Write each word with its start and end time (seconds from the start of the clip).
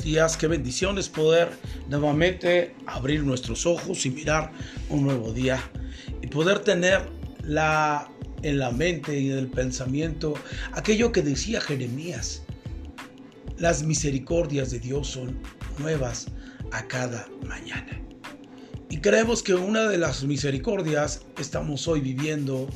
días, 0.00 0.36
qué 0.36 0.46
bendición 0.46 0.96
es 0.98 1.08
poder 1.08 1.50
nuevamente 1.88 2.74
abrir 2.86 3.22
nuestros 3.22 3.66
ojos 3.66 4.06
y 4.06 4.10
mirar 4.10 4.52
un 4.88 5.02
nuevo 5.04 5.32
día 5.32 5.60
y 6.22 6.28
poder 6.28 6.60
tener 6.60 7.08
la, 7.42 8.08
en 8.42 8.58
la 8.58 8.70
mente 8.70 9.18
y 9.18 9.30
en 9.30 9.38
el 9.38 9.48
pensamiento 9.48 10.34
aquello 10.72 11.12
que 11.12 11.22
decía 11.22 11.60
Jeremías. 11.60 12.42
Las 13.58 13.82
misericordias 13.82 14.70
de 14.70 14.80
Dios 14.80 15.08
son 15.08 15.38
nuevas 15.78 16.28
a 16.72 16.86
cada 16.88 17.28
mañana. 17.46 18.00
Y 18.88 18.98
creemos 18.98 19.42
que 19.42 19.54
una 19.54 19.88
de 19.88 19.98
las 19.98 20.24
misericordias 20.24 21.22
estamos 21.38 21.86
hoy 21.86 22.00
viviendo 22.00 22.68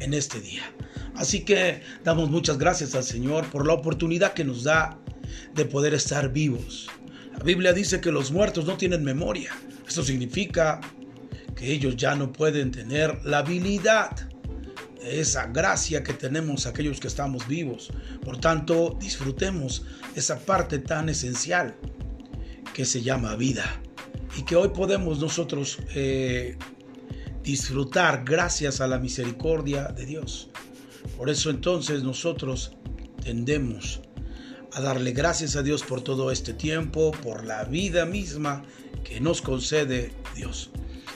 en 0.00 0.14
este 0.14 0.40
día. 0.40 0.62
Así 1.14 1.44
que 1.44 1.82
damos 2.04 2.30
muchas 2.30 2.58
gracias 2.58 2.94
al 2.94 3.04
Señor 3.04 3.46
por 3.50 3.66
la 3.66 3.74
oportunidad 3.74 4.32
que 4.32 4.44
nos 4.44 4.64
da 4.64 4.98
de 5.54 5.64
poder 5.64 5.94
estar 5.94 6.32
vivos. 6.32 6.88
La 7.36 7.44
Biblia 7.44 7.72
dice 7.72 8.00
que 8.00 8.12
los 8.12 8.30
muertos 8.30 8.66
no 8.66 8.76
tienen 8.76 9.04
memoria. 9.04 9.52
Esto 9.86 10.02
significa 10.02 10.80
que 11.54 11.72
ellos 11.72 11.96
ya 11.96 12.14
no 12.14 12.32
pueden 12.32 12.70
tener 12.70 13.24
la 13.24 13.38
habilidad, 13.38 14.28
esa 15.02 15.46
gracia 15.46 16.02
que 16.02 16.12
tenemos 16.12 16.66
aquellos 16.66 17.00
que 17.00 17.08
estamos 17.08 17.46
vivos. 17.48 17.90
Por 18.24 18.38
tanto, 18.38 18.96
disfrutemos 19.00 19.84
esa 20.14 20.38
parte 20.38 20.78
tan 20.78 21.08
esencial 21.08 21.74
que 22.72 22.84
se 22.84 23.02
llama 23.02 23.36
vida 23.36 23.80
y 24.36 24.44
que 24.44 24.56
hoy 24.56 24.68
podemos 24.68 25.18
nosotros 25.18 25.78
eh, 25.94 26.56
disfrutar 27.42 28.24
gracias 28.24 28.80
a 28.80 28.86
la 28.86 28.98
misericordia 28.98 29.88
de 29.88 30.06
Dios. 30.06 30.50
Por 31.16 31.28
eso 31.28 31.50
entonces 31.50 32.02
nosotros 32.02 32.72
tendemos 33.22 34.00
a 34.74 34.80
darle 34.80 35.12
gracias 35.12 35.56
a 35.56 35.62
Dios 35.62 35.82
por 35.82 36.02
todo 36.02 36.30
este 36.30 36.54
tiempo, 36.54 37.12
por 37.22 37.44
la 37.44 37.64
vida 37.64 38.06
misma 38.06 38.64
que 39.04 39.20
nos 39.20 39.42
concede 39.42 40.12
Dios. 40.34 40.70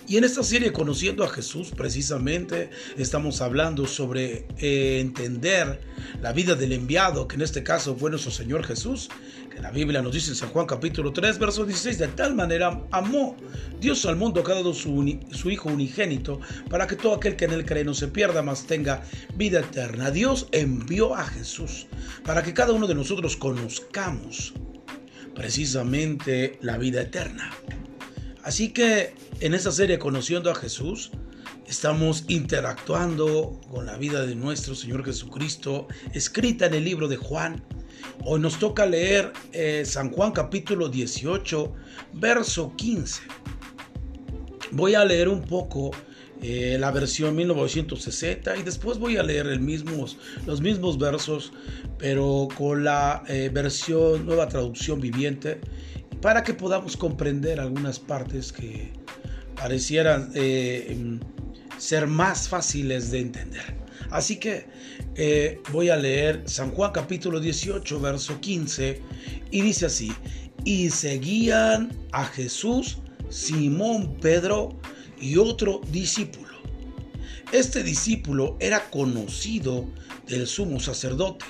Y 0.09 0.19
en 0.19 0.25
esta 0.25 0.45
serie 0.45 0.73
Conociendo 0.73 1.25
a 1.25 1.29
Jesús, 1.29 1.73
precisamente 1.77 2.71
estamos 2.97 3.41
hablando 3.41 3.87
sobre 3.87 4.47
entender 4.59 5.81
la 6.23 6.33
vida 6.33 6.55
del 6.55 6.73
enviado, 6.73 7.27
que 7.27 7.35
en 7.35 7.43
este 7.43 7.65
caso 7.65 7.97
fue 7.97 8.11
nuestro 8.11 8.31
Señor 8.31 8.65
Jesús, 8.65 9.09
la 9.61 9.71
Biblia 9.71 10.03
nos 10.03 10.13
dice 10.13 10.31
en 10.31 10.37
San 10.37 10.51
Juan 10.51 10.67
capítulo 10.67 11.13
3, 11.13 11.39
verso 11.39 11.65
16, 11.65 11.99
de 11.99 12.09
tal 12.09 12.35
manera 12.35 12.83
amó 12.91 13.37
Dios 13.81 14.05
al 14.07 14.17
mundo 14.17 14.43
que 14.43 14.53
ha 14.53 14.57
dado 14.57 14.75
su, 14.75 15.19
su 15.33 15.51
Hijo 15.51 15.69
unigénito, 15.69 16.41
para 16.69 16.87
que 16.87 16.97
todo 16.97 17.15
aquel 17.15 17.37
que 17.37 17.47
en 17.47 17.53
él 17.53 17.65
cree 17.65 17.85
no 17.85 17.95
se 17.95 18.09
pierda, 18.09 18.43
mas 18.43 18.67
tenga 18.67 19.03
vida 19.35 19.61
eterna. 19.61 20.11
Dios 20.11 20.49
envió 20.53 21.15
a 21.15 21.25
Jesús 21.25 21.87
para 22.25 22.43
que 22.43 22.55
cada 22.55 22.73
uno 22.73 22.87
de 22.87 22.95
nosotros 22.95 23.37
conozcamos 23.37 24.55
precisamente 25.35 26.59
la 26.63 26.79
vida 26.79 27.03
eterna. 27.03 27.51
Así 28.43 28.73
que 28.73 29.15
en 29.41 29.55
esta 29.55 29.73
serie 29.73 29.99
Conociendo 29.99 30.51
a 30.51 30.55
Jesús, 30.55 31.11
estamos 31.67 32.25
interactuando 32.29 33.61
con 33.71 33.87
la 33.87 33.97
vida 33.97 34.25
de 34.25 34.35
nuestro 34.35 34.75
Señor 34.75 35.05
Jesucristo, 35.05 35.89
escrita 36.15 36.67
en 36.67 36.75
el 36.75 36.85
libro 36.85 37.09
de 37.09 37.17
Juan. 37.17 37.65
Hoy 38.25 38.41
nos 38.41 38.59
toca 38.59 38.87
leer 38.87 39.33
eh, 39.53 39.85
San 39.85 40.11
Juan 40.11 40.33
capítulo 40.33 40.89
18, 40.89 41.73
verso 42.15 42.73
15. 42.77 43.23
Voy 44.73 44.95
a 44.95 45.05
leer 45.05 45.29
un 45.29 45.43
poco 45.43 45.93
eh, 46.43 46.77
la 46.81 46.91
versión 46.91 47.37
1960 47.37 48.57
y 48.57 48.63
después 48.63 48.99
voy 48.99 49.17
a 49.17 49.23
leer 49.23 49.47
el 49.47 49.61
los 50.47 50.61
mismos 50.61 50.99
versos, 50.99 51.53
pero 51.99 52.49
con 52.57 52.85
la 52.85 53.23
eh, 53.29 53.51
versión 53.53 54.27
nueva 54.27 54.49
traducción 54.49 55.01
viviente 55.01 55.61
para 56.21 56.43
que 56.43 56.55
podamos 56.55 56.97
comprender 56.97 57.61
algunas 57.61 58.01
partes 58.01 58.53
que 58.53 58.93
parecieran 59.55 60.33
ser 61.79 62.07
más 62.07 62.49
fáciles 62.49 63.11
de 63.11 63.21
entender. 63.21 63.86
Así 64.11 64.37
que 64.37 64.67
eh, 65.15 65.61
voy 65.73 65.89
a 65.91 65.97
leer 65.97 66.43
San 66.47 66.71
Juan 66.71 66.93
capítulo 66.93 67.41
18, 67.41 68.01
verso 68.01 68.41
15, 68.41 69.01
y 69.51 69.61
dice 69.61 69.87
así, 69.87 70.13
y 70.65 70.91
seguían 70.91 71.91
a 72.13 72.25
Jesús 72.25 72.99
Simón 73.29 74.17
Pedro 74.21 74.79
y 75.21 75.37
otro 75.37 75.81
discípulo. 75.91 76.47
Este 77.53 77.83
discípulo 77.83 78.57
era 78.61 78.91
conocido 78.91 79.87
del 80.27 80.47
sumo 80.47 80.81
sacerdote 80.81 81.45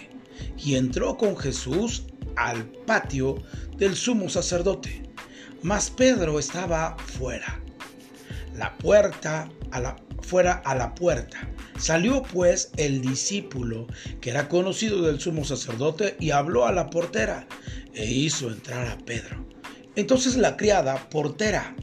y 0.63 0.75
entró 0.75 1.17
con 1.17 1.37
Jesús 1.37 2.05
al 2.37 2.67
patio 2.67 3.43
del 3.79 3.97
sumo 3.97 4.29
sacerdote, 4.29 5.03
mas 5.63 5.91
Pedro 5.91 6.39
estaba 6.39 6.97
fuera. 6.99 7.61
La 8.55 8.77
puerta 8.77 9.49
a 9.71 9.81
la 9.81 9.97
fuera 10.23 10.55
a 10.65 10.75
la 10.75 10.95
puerta. 10.95 11.49
Salió 11.79 12.23
pues 12.23 12.71
el 12.77 13.01
discípulo, 13.01 13.87
que 14.21 14.31
era 14.31 14.49
conocido 14.49 15.03
del 15.03 15.21
sumo 15.21 15.45
sacerdote, 15.45 16.17
y 16.21 16.31
habló 16.31 16.67
a 16.67 16.73
la 16.73 16.91
portera, 16.91 17.47
e 17.95 18.05
hizo 18.05 18.49
entrar 18.51 18.87
a 18.89 18.99
Pedro. 18.99 19.47
Entonces 19.95 20.37
la 20.37 20.57
criada, 20.57 21.09
portera, 21.09 21.75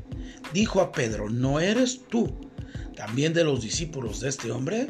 dijo 0.53 0.81
a 0.81 0.91
Pedro, 0.91 1.29
¿no 1.29 1.59
eres 1.59 2.01
tú 2.09 2.49
también 2.95 3.33
de 3.33 3.43
los 3.43 3.61
discípulos 3.61 4.19
de 4.19 4.29
este 4.29 4.51
hombre? 4.51 4.87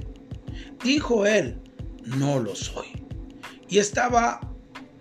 Dijo 0.84 1.26
él, 1.26 1.62
no 2.04 2.40
lo 2.40 2.56
soy. 2.56 2.88
Y 3.70 3.80
estaba 3.80 4.42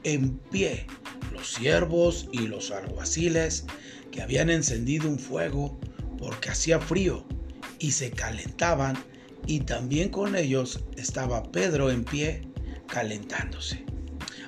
en 0.04 0.38
pie 0.38 0.86
los 1.32 1.48
siervos 1.48 2.28
y 2.32 2.46
los 2.46 2.70
alguaciles 2.70 3.66
que 4.10 4.22
habían 4.22 4.50
encendido 4.50 5.08
un 5.08 5.18
fuego 5.18 5.78
porque 6.18 6.50
hacía 6.50 6.78
frío 6.78 7.26
y 7.82 7.90
se 7.90 8.12
calentaban 8.12 8.96
y 9.46 9.60
también 9.60 10.08
con 10.08 10.36
ellos 10.36 10.80
estaba 10.96 11.42
Pedro 11.50 11.90
en 11.90 12.04
pie 12.04 12.42
calentándose. 12.86 13.84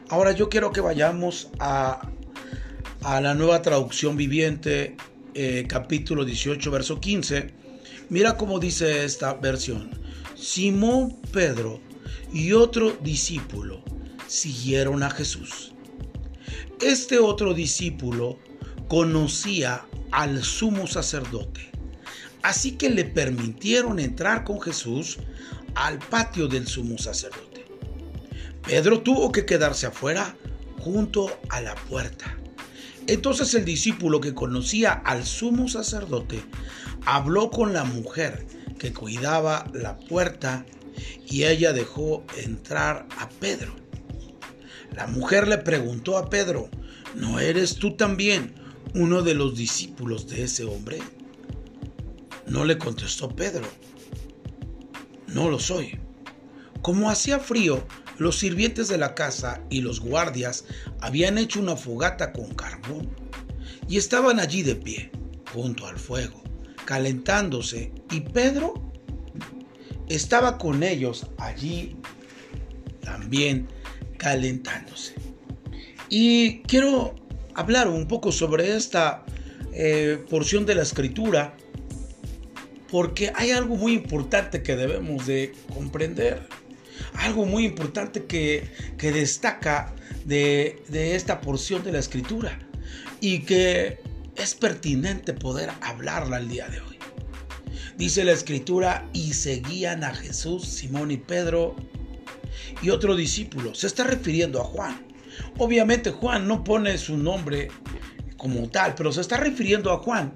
Ahora 0.08 0.32
yo 0.32 0.48
quiero 0.48 0.70
que 0.70 0.80
vayamos 0.80 1.50
a, 1.58 2.08
a 3.02 3.20
la 3.20 3.34
nueva 3.34 3.60
traducción 3.60 4.16
viviente 4.16 4.96
eh, 5.34 5.66
capítulo 5.68 6.24
18 6.24 6.70
verso 6.70 7.00
15. 7.00 7.50
Mira 8.08 8.36
cómo 8.36 8.60
dice 8.60 9.04
esta 9.04 9.34
versión. 9.34 9.90
Simón 10.36 11.16
Pedro 11.32 11.80
y 12.32 12.52
otro 12.52 12.92
discípulo 13.02 13.82
siguieron 14.28 15.02
a 15.02 15.10
Jesús. 15.10 15.72
Este 16.80 17.18
otro 17.18 17.52
discípulo 17.52 18.38
conocía 18.86 19.86
al 20.12 20.44
sumo 20.44 20.86
sacerdote, 20.86 21.73
así 22.44 22.72
que 22.72 22.90
le 22.90 23.06
permitieron 23.06 23.98
entrar 23.98 24.44
con 24.44 24.60
Jesús 24.60 25.16
al 25.74 25.98
patio 25.98 26.46
del 26.46 26.66
sumo 26.68 26.98
sacerdote. 26.98 27.64
Pedro 28.62 29.00
tuvo 29.00 29.32
que 29.32 29.46
quedarse 29.46 29.86
afuera 29.86 30.36
junto 30.78 31.38
a 31.48 31.62
la 31.62 31.74
puerta. 31.74 32.36
Entonces 33.06 33.54
el 33.54 33.64
discípulo 33.64 34.20
que 34.20 34.34
conocía 34.34 34.92
al 34.92 35.24
sumo 35.24 35.68
sacerdote 35.68 36.42
habló 37.06 37.50
con 37.50 37.72
la 37.72 37.84
mujer 37.84 38.46
que 38.78 38.92
cuidaba 38.92 39.66
la 39.72 39.96
puerta 39.96 40.66
y 41.26 41.44
ella 41.44 41.72
dejó 41.72 42.24
entrar 42.36 43.06
a 43.18 43.30
Pedro. 43.30 43.74
La 44.94 45.06
mujer 45.06 45.48
le 45.48 45.56
preguntó 45.56 46.18
a 46.18 46.28
Pedro, 46.28 46.68
¿no 47.14 47.40
eres 47.40 47.76
tú 47.76 47.96
también 47.96 48.54
uno 48.94 49.22
de 49.22 49.32
los 49.32 49.56
discípulos 49.56 50.28
de 50.28 50.42
ese 50.42 50.64
hombre? 50.64 50.98
No 52.46 52.64
le 52.64 52.78
contestó 52.78 53.28
Pedro, 53.28 53.66
no 55.28 55.50
lo 55.50 55.58
soy. 55.58 55.98
Como 56.82 57.10
hacía 57.10 57.38
frío, 57.38 57.86
los 58.18 58.38
sirvientes 58.38 58.88
de 58.88 58.98
la 58.98 59.14
casa 59.14 59.62
y 59.70 59.80
los 59.80 60.00
guardias 60.00 60.64
habían 61.00 61.38
hecho 61.38 61.60
una 61.60 61.76
fogata 61.76 62.32
con 62.32 62.54
carbón 62.54 63.08
y 63.88 63.96
estaban 63.96 64.38
allí 64.38 64.62
de 64.62 64.76
pie, 64.76 65.10
junto 65.52 65.86
al 65.86 65.98
fuego, 65.98 66.42
calentándose, 66.84 67.92
y 68.10 68.20
Pedro 68.20 68.74
estaba 70.08 70.58
con 70.58 70.82
ellos 70.82 71.26
allí 71.38 71.96
también 73.00 73.68
calentándose. 74.18 75.14
Y 76.08 76.60
quiero 76.62 77.14
hablar 77.54 77.88
un 77.88 78.06
poco 78.06 78.30
sobre 78.30 78.76
esta 78.76 79.24
eh, 79.72 80.24
porción 80.30 80.66
de 80.66 80.74
la 80.74 80.82
escritura 80.82 81.56
porque 82.90 83.32
hay 83.34 83.50
algo 83.50 83.76
muy 83.76 83.92
importante 83.92 84.62
que 84.62 84.76
debemos 84.76 85.26
de 85.26 85.52
comprender. 85.72 86.46
Algo 87.14 87.44
muy 87.44 87.64
importante 87.64 88.24
que, 88.24 88.70
que 88.98 89.12
destaca 89.12 89.94
de, 90.24 90.82
de 90.88 91.16
esta 91.16 91.40
porción 91.40 91.82
de 91.82 91.92
la 91.92 91.98
escritura 91.98 92.58
y 93.20 93.40
que 93.40 94.00
es 94.36 94.54
pertinente 94.54 95.32
poder 95.32 95.70
hablarla 95.80 96.38
el 96.38 96.48
día 96.48 96.68
de 96.68 96.80
hoy. 96.80 96.98
Dice 97.96 98.24
la 98.24 98.32
escritura, 98.32 99.08
y 99.12 99.34
seguían 99.34 100.02
a 100.02 100.14
Jesús, 100.14 100.64
Simón 100.66 101.12
y 101.12 101.16
Pedro 101.16 101.76
y 102.82 102.90
otro 102.90 103.14
discípulo. 103.14 103.74
Se 103.74 103.86
está 103.86 104.04
refiriendo 104.04 104.60
a 104.60 104.64
Juan. 104.64 105.06
Obviamente 105.58 106.10
Juan 106.10 106.48
no 106.48 106.64
pone 106.64 106.98
su 106.98 107.16
nombre 107.16 107.68
como 108.36 108.68
tal, 108.68 108.94
pero 108.94 109.12
se 109.12 109.20
está 109.20 109.36
refiriendo 109.36 109.92
a 109.92 109.98
Juan. 109.98 110.34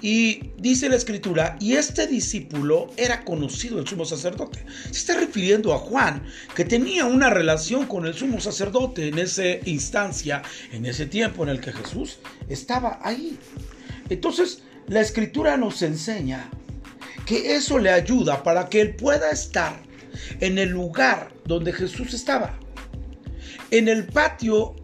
Y 0.00 0.52
dice 0.56 0.88
la 0.88 0.96
escritura, 0.96 1.56
y 1.60 1.74
este 1.74 2.06
discípulo 2.06 2.88
era 2.96 3.24
conocido 3.24 3.80
el 3.80 3.86
sumo 3.86 4.04
sacerdote. 4.04 4.64
Se 4.84 4.98
está 4.98 5.14
refiriendo 5.18 5.74
a 5.74 5.78
Juan, 5.78 6.24
que 6.54 6.64
tenía 6.64 7.04
una 7.04 7.30
relación 7.30 7.86
con 7.86 8.06
el 8.06 8.14
sumo 8.14 8.40
sacerdote 8.40 9.08
en 9.08 9.18
esa 9.18 9.42
instancia, 9.64 10.42
en 10.72 10.86
ese 10.86 11.06
tiempo 11.06 11.42
en 11.42 11.48
el 11.48 11.60
que 11.60 11.72
Jesús 11.72 12.18
estaba 12.48 13.00
ahí. 13.02 13.38
Entonces, 14.08 14.62
la 14.86 15.00
escritura 15.00 15.56
nos 15.56 15.82
enseña 15.82 16.48
que 17.26 17.56
eso 17.56 17.78
le 17.78 17.90
ayuda 17.90 18.42
para 18.42 18.68
que 18.68 18.80
él 18.80 18.94
pueda 18.94 19.30
estar 19.30 19.82
en 20.40 20.58
el 20.58 20.70
lugar 20.70 21.32
donde 21.44 21.72
Jesús 21.72 22.14
estaba. 22.14 22.58
En 23.70 23.88
el 23.88 24.06
patio 24.06 24.76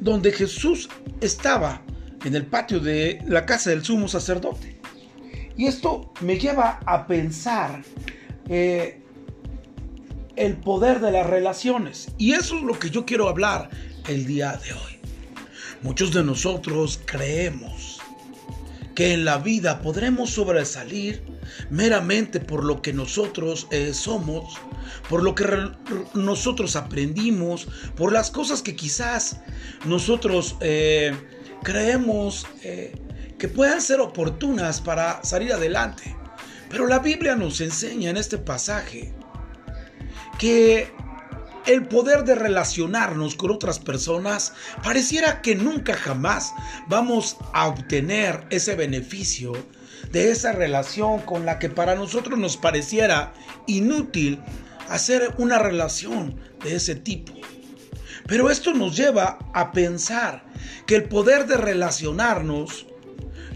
donde 0.00 0.32
Jesús 0.32 0.88
estaba 1.20 1.82
en 2.24 2.34
el 2.34 2.46
patio 2.46 2.80
de 2.80 3.22
la 3.26 3.46
casa 3.46 3.70
del 3.70 3.84
sumo 3.84 4.08
sacerdote. 4.08 4.78
Y 5.56 5.66
esto 5.66 6.12
me 6.20 6.38
lleva 6.38 6.80
a 6.84 7.06
pensar 7.06 7.82
eh, 8.48 9.00
el 10.36 10.56
poder 10.56 11.00
de 11.00 11.12
las 11.12 11.26
relaciones. 11.26 12.08
Y 12.18 12.32
eso 12.32 12.56
es 12.56 12.62
lo 12.62 12.78
que 12.78 12.90
yo 12.90 13.06
quiero 13.06 13.28
hablar 13.28 13.70
el 14.08 14.26
día 14.26 14.58
de 14.64 14.72
hoy. 14.72 14.98
Muchos 15.82 16.12
de 16.12 16.24
nosotros 16.24 17.00
creemos 17.04 18.00
que 18.94 19.12
en 19.12 19.24
la 19.24 19.38
vida 19.38 19.82
podremos 19.82 20.30
sobresalir 20.30 21.22
meramente 21.70 22.40
por 22.40 22.64
lo 22.64 22.80
que 22.80 22.92
nosotros 22.92 23.66
eh, 23.70 23.92
somos, 23.92 24.54
por 25.08 25.22
lo 25.22 25.34
que 25.34 25.46
nosotros 26.14 26.76
aprendimos, 26.76 27.66
por 27.96 28.12
las 28.12 28.30
cosas 28.30 28.62
que 28.62 28.76
quizás 28.76 29.40
nosotros 29.84 30.56
eh, 30.60 31.12
creemos 31.64 32.46
eh, 32.62 32.92
que 33.36 33.48
puedan 33.48 33.80
ser 33.80 34.00
oportunas 34.00 34.80
para 34.80 35.24
salir 35.24 35.52
adelante. 35.52 36.14
Pero 36.70 36.86
la 36.86 37.00
Biblia 37.00 37.34
nos 37.34 37.60
enseña 37.60 38.10
en 38.10 38.16
este 38.16 38.38
pasaje 38.38 39.12
que 40.38 40.92
el 41.66 41.86
poder 41.88 42.24
de 42.24 42.34
relacionarnos 42.34 43.34
con 43.34 43.50
otras 43.50 43.78
personas 43.78 44.52
pareciera 44.82 45.40
que 45.40 45.54
nunca 45.54 45.94
jamás 45.94 46.52
vamos 46.88 47.36
a 47.52 47.68
obtener 47.68 48.44
ese 48.50 48.76
beneficio 48.76 49.52
de 50.12 50.30
esa 50.30 50.52
relación 50.52 51.20
con 51.20 51.46
la 51.46 51.58
que 51.58 51.70
para 51.70 51.94
nosotros 51.94 52.38
nos 52.38 52.56
pareciera 52.56 53.32
inútil 53.66 54.40
hacer 54.88 55.34
una 55.38 55.58
relación 55.58 56.38
de 56.62 56.76
ese 56.76 56.94
tipo. 56.94 57.32
Pero 58.26 58.50
esto 58.50 58.72
nos 58.72 58.96
lleva 58.96 59.38
a 59.52 59.72
pensar 59.72 60.44
que 60.86 60.96
el 60.96 61.04
poder 61.04 61.46
de 61.46 61.56
relacionarnos 61.56 62.86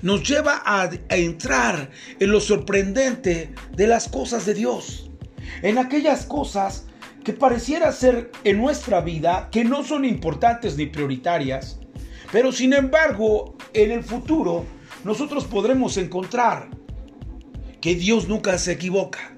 nos 0.03 0.23
lleva 0.29 0.63
a, 0.65 0.91
entrar 1.09 1.91
en 2.21 2.31
lo 2.31 2.41
sorprendente 2.41 3.55
de 3.75 3.87
las 3.87 4.09
cosas 4.09 4.47
de 4.47 4.55
Dios, 4.55 5.11
en 5.63 5.79
aquellas 5.79 6.27
cosas 6.27 6.85
que 7.25 7.33
pareciera 7.33 7.93
ser 7.93 8.31
en 8.45 8.59
nuestra 8.59 9.01
vida 9.01 9.49
que 9.51 9.65
no 9.65 9.85
son 9.85 10.05
importantes 10.05 10.77
ni 10.77 10.87
prioritarias, 10.87 11.81
pero 12.31 12.53
sin 12.53 12.73
embargo 12.73 13.57
en 13.73 13.91
el 13.91 14.05
futuro 14.05 14.65
nosotros 15.05 15.45
podremos 15.45 15.97
encontrar 15.97 16.69
que 17.81 17.95
Dios 17.95 18.29
nunca 18.29 18.59
se 18.59 18.73
equivoca. 18.73 19.38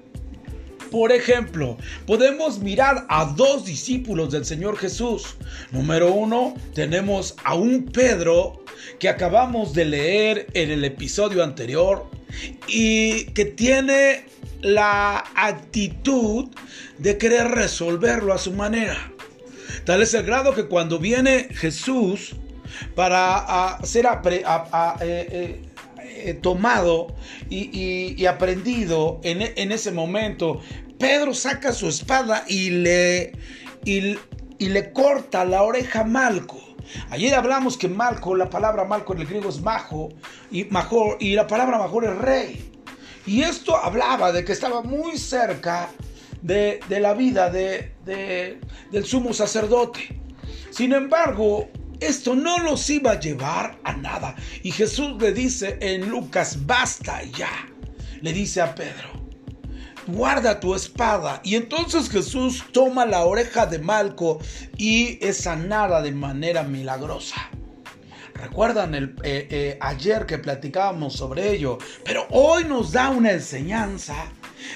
Por 0.91 1.13
ejemplo, 1.13 1.77
podemos 2.05 2.59
mirar 2.59 3.05
a 3.07 3.23
dos 3.23 3.65
discípulos 3.65 4.29
del 4.31 4.43
Señor 4.43 4.77
Jesús. 4.77 5.37
Número 5.71 6.11
uno, 6.11 6.53
tenemos 6.75 7.35
a 7.45 7.55
un 7.55 7.85
Pedro 7.85 8.65
que 8.99 9.07
acabamos 9.07 9.73
de 9.73 9.85
leer 9.85 10.47
en 10.53 10.69
el 10.69 10.83
episodio 10.83 11.45
anterior 11.45 12.07
y 12.67 13.23
que 13.27 13.45
tiene 13.45 14.25
la 14.59 15.23
actitud 15.33 16.49
de 16.97 17.17
querer 17.17 17.47
resolverlo 17.47 18.33
a 18.33 18.37
su 18.37 18.51
manera. 18.51 19.13
Tal 19.85 20.01
es 20.01 20.13
el 20.13 20.23
grado 20.23 20.53
que 20.53 20.65
cuando 20.65 20.99
viene 20.99 21.47
Jesús 21.53 22.35
para 22.95 23.79
ser 23.83 24.05
eh, 24.05 24.43
eh, 25.01 25.61
eh, 26.23 26.33
tomado 26.33 27.07
y, 27.49 28.25
aprendido 28.25 29.19
en, 29.23 29.71
ese 29.71 29.91
momento, 29.91 30.61
Pedro 30.99 31.33
saca 31.33 31.73
su 31.73 31.87
espada 31.87 32.45
y 32.47 32.69
le, 32.69 33.33
y, 33.85 34.17
le 34.59 34.93
corta 34.93 35.45
la 35.45 35.63
oreja 35.63 36.01
a 36.01 36.03
Malco. 36.03 36.59
Ayer 37.09 37.33
hablamos 37.33 37.77
que 37.77 37.87
Malco, 37.87 38.35
la 38.35 38.49
palabra 38.49 38.83
Malco 38.85 39.13
en 39.13 39.21
el 39.21 39.27
griego 39.27 39.49
es 39.49 39.61
majo 39.61 40.09
y, 40.51 40.65
major, 40.65 41.17
y 41.19 41.35
la 41.35 41.47
palabra 41.47 41.77
major 41.77 42.05
es 42.05 42.17
rey. 42.17 42.71
Y 43.25 43.43
esto 43.43 43.75
hablaba 43.75 44.31
de 44.31 44.43
que 44.43 44.51
estaba 44.51 44.81
muy 44.81 45.17
cerca 45.17 45.89
de, 46.41 46.79
la 46.89 47.13
vida 47.13 47.49
de, 47.49 47.91
del 48.91 49.05
sumo 49.05 49.33
sacerdote. 49.33 50.19
Sin 50.71 50.93
embargo, 50.93 51.69
esto 52.01 52.35
no 52.35 52.57
los 52.59 52.89
iba 52.89 53.11
a 53.11 53.19
llevar 53.19 53.79
a 53.83 53.93
nada. 53.93 54.35
Y 54.63 54.71
Jesús 54.71 55.21
le 55.21 55.31
dice 55.31 55.77
en 55.79 56.09
Lucas, 56.09 56.65
basta 56.65 57.23
ya. 57.23 57.67
Le 58.21 58.33
dice 58.33 58.61
a 58.61 58.75
Pedro, 58.75 59.09
guarda 60.07 60.59
tu 60.59 60.75
espada. 60.75 61.41
Y 61.43 61.55
entonces 61.55 62.09
Jesús 62.09 62.65
toma 62.71 63.05
la 63.05 63.21
oreja 63.21 63.65
de 63.65 63.79
Malco 63.79 64.39
y 64.77 65.17
es 65.21 65.37
sanada 65.37 66.01
de 66.01 66.11
manera 66.11 66.63
milagrosa. 66.63 67.49
Recuerdan 68.33 68.95
el, 68.95 69.15
eh, 69.23 69.47
eh, 69.51 69.77
ayer 69.79 70.25
que 70.25 70.39
platicábamos 70.39 71.13
sobre 71.13 71.51
ello, 71.51 71.77
pero 72.03 72.25
hoy 72.31 72.63
nos 72.63 72.91
da 72.91 73.09
una 73.09 73.31
enseñanza 73.31 74.15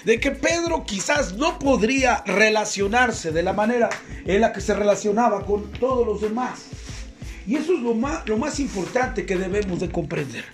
de 0.04 0.20
que 0.20 0.32
Pedro 0.32 0.84
quizás 0.86 1.34
no 1.34 1.58
podría 1.58 2.22
relacionarse 2.28 3.32
de 3.32 3.42
la 3.42 3.54
manera 3.54 3.90
en 4.26 4.42
la 4.42 4.54
que 4.54 4.62
se 4.62 4.76
relacionaba 4.76 5.44
con 5.46 5.72
todos 5.72 6.06
los 6.06 6.22
demás. 6.22 6.66
Y 7.48 7.56
eso 7.56 7.74
es 7.74 7.82
lo 7.82 7.94
más, 7.94 8.60
importante 8.60 9.26
que 9.26 9.36
debemos 9.36 9.80
de 9.80 9.90
comprender. 9.90 10.46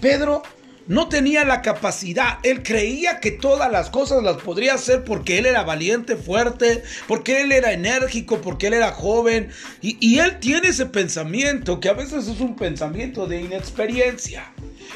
Pedro 0.00 0.42
no 0.86 1.08
tenía 1.08 1.44
la 1.44 1.62
capacidad, 1.62 2.38
él 2.42 2.62
creía 2.62 3.20
que 3.20 3.30
todas 3.30 3.70
las 3.70 3.90
cosas 3.90 4.22
las 4.22 4.38
podría 4.38 4.74
hacer 4.74 5.04
porque 5.04 5.38
él 5.38 5.46
era 5.46 5.62
valiente, 5.62 6.16
fuerte, 6.16 6.82
porque 7.06 7.42
él 7.42 7.52
era 7.52 7.72
enérgico, 7.72 8.40
porque 8.40 8.68
él 8.68 8.74
era 8.74 8.92
joven. 8.92 9.50
Y 9.80 10.18
él 10.18 10.38
tiene 10.40 10.68
ese 10.68 10.86
pensamiento 10.86 11.78
que 11.78 11.90
a 11.90 11.94
veces 11.94 12.26
es 12.26 12.40
un 12.40 12.56
pensamiento 12.56 13.26
de 13.26 13.42
inexperiencia, 13.42 14.52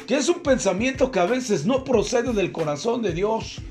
que 0.07 0.17
es 0.17 0.27
un 0.27 0.41
pensamiento 0.41 1.11
que 1.11 1.19
a 1.19 1.25
veces 1.25 1.65
no 1.65 1.83
procede 1.83 2.33
del 2.33 2.51
corazón 2.51 3.01
de 3.01 3.13
Dios 3.13 3.61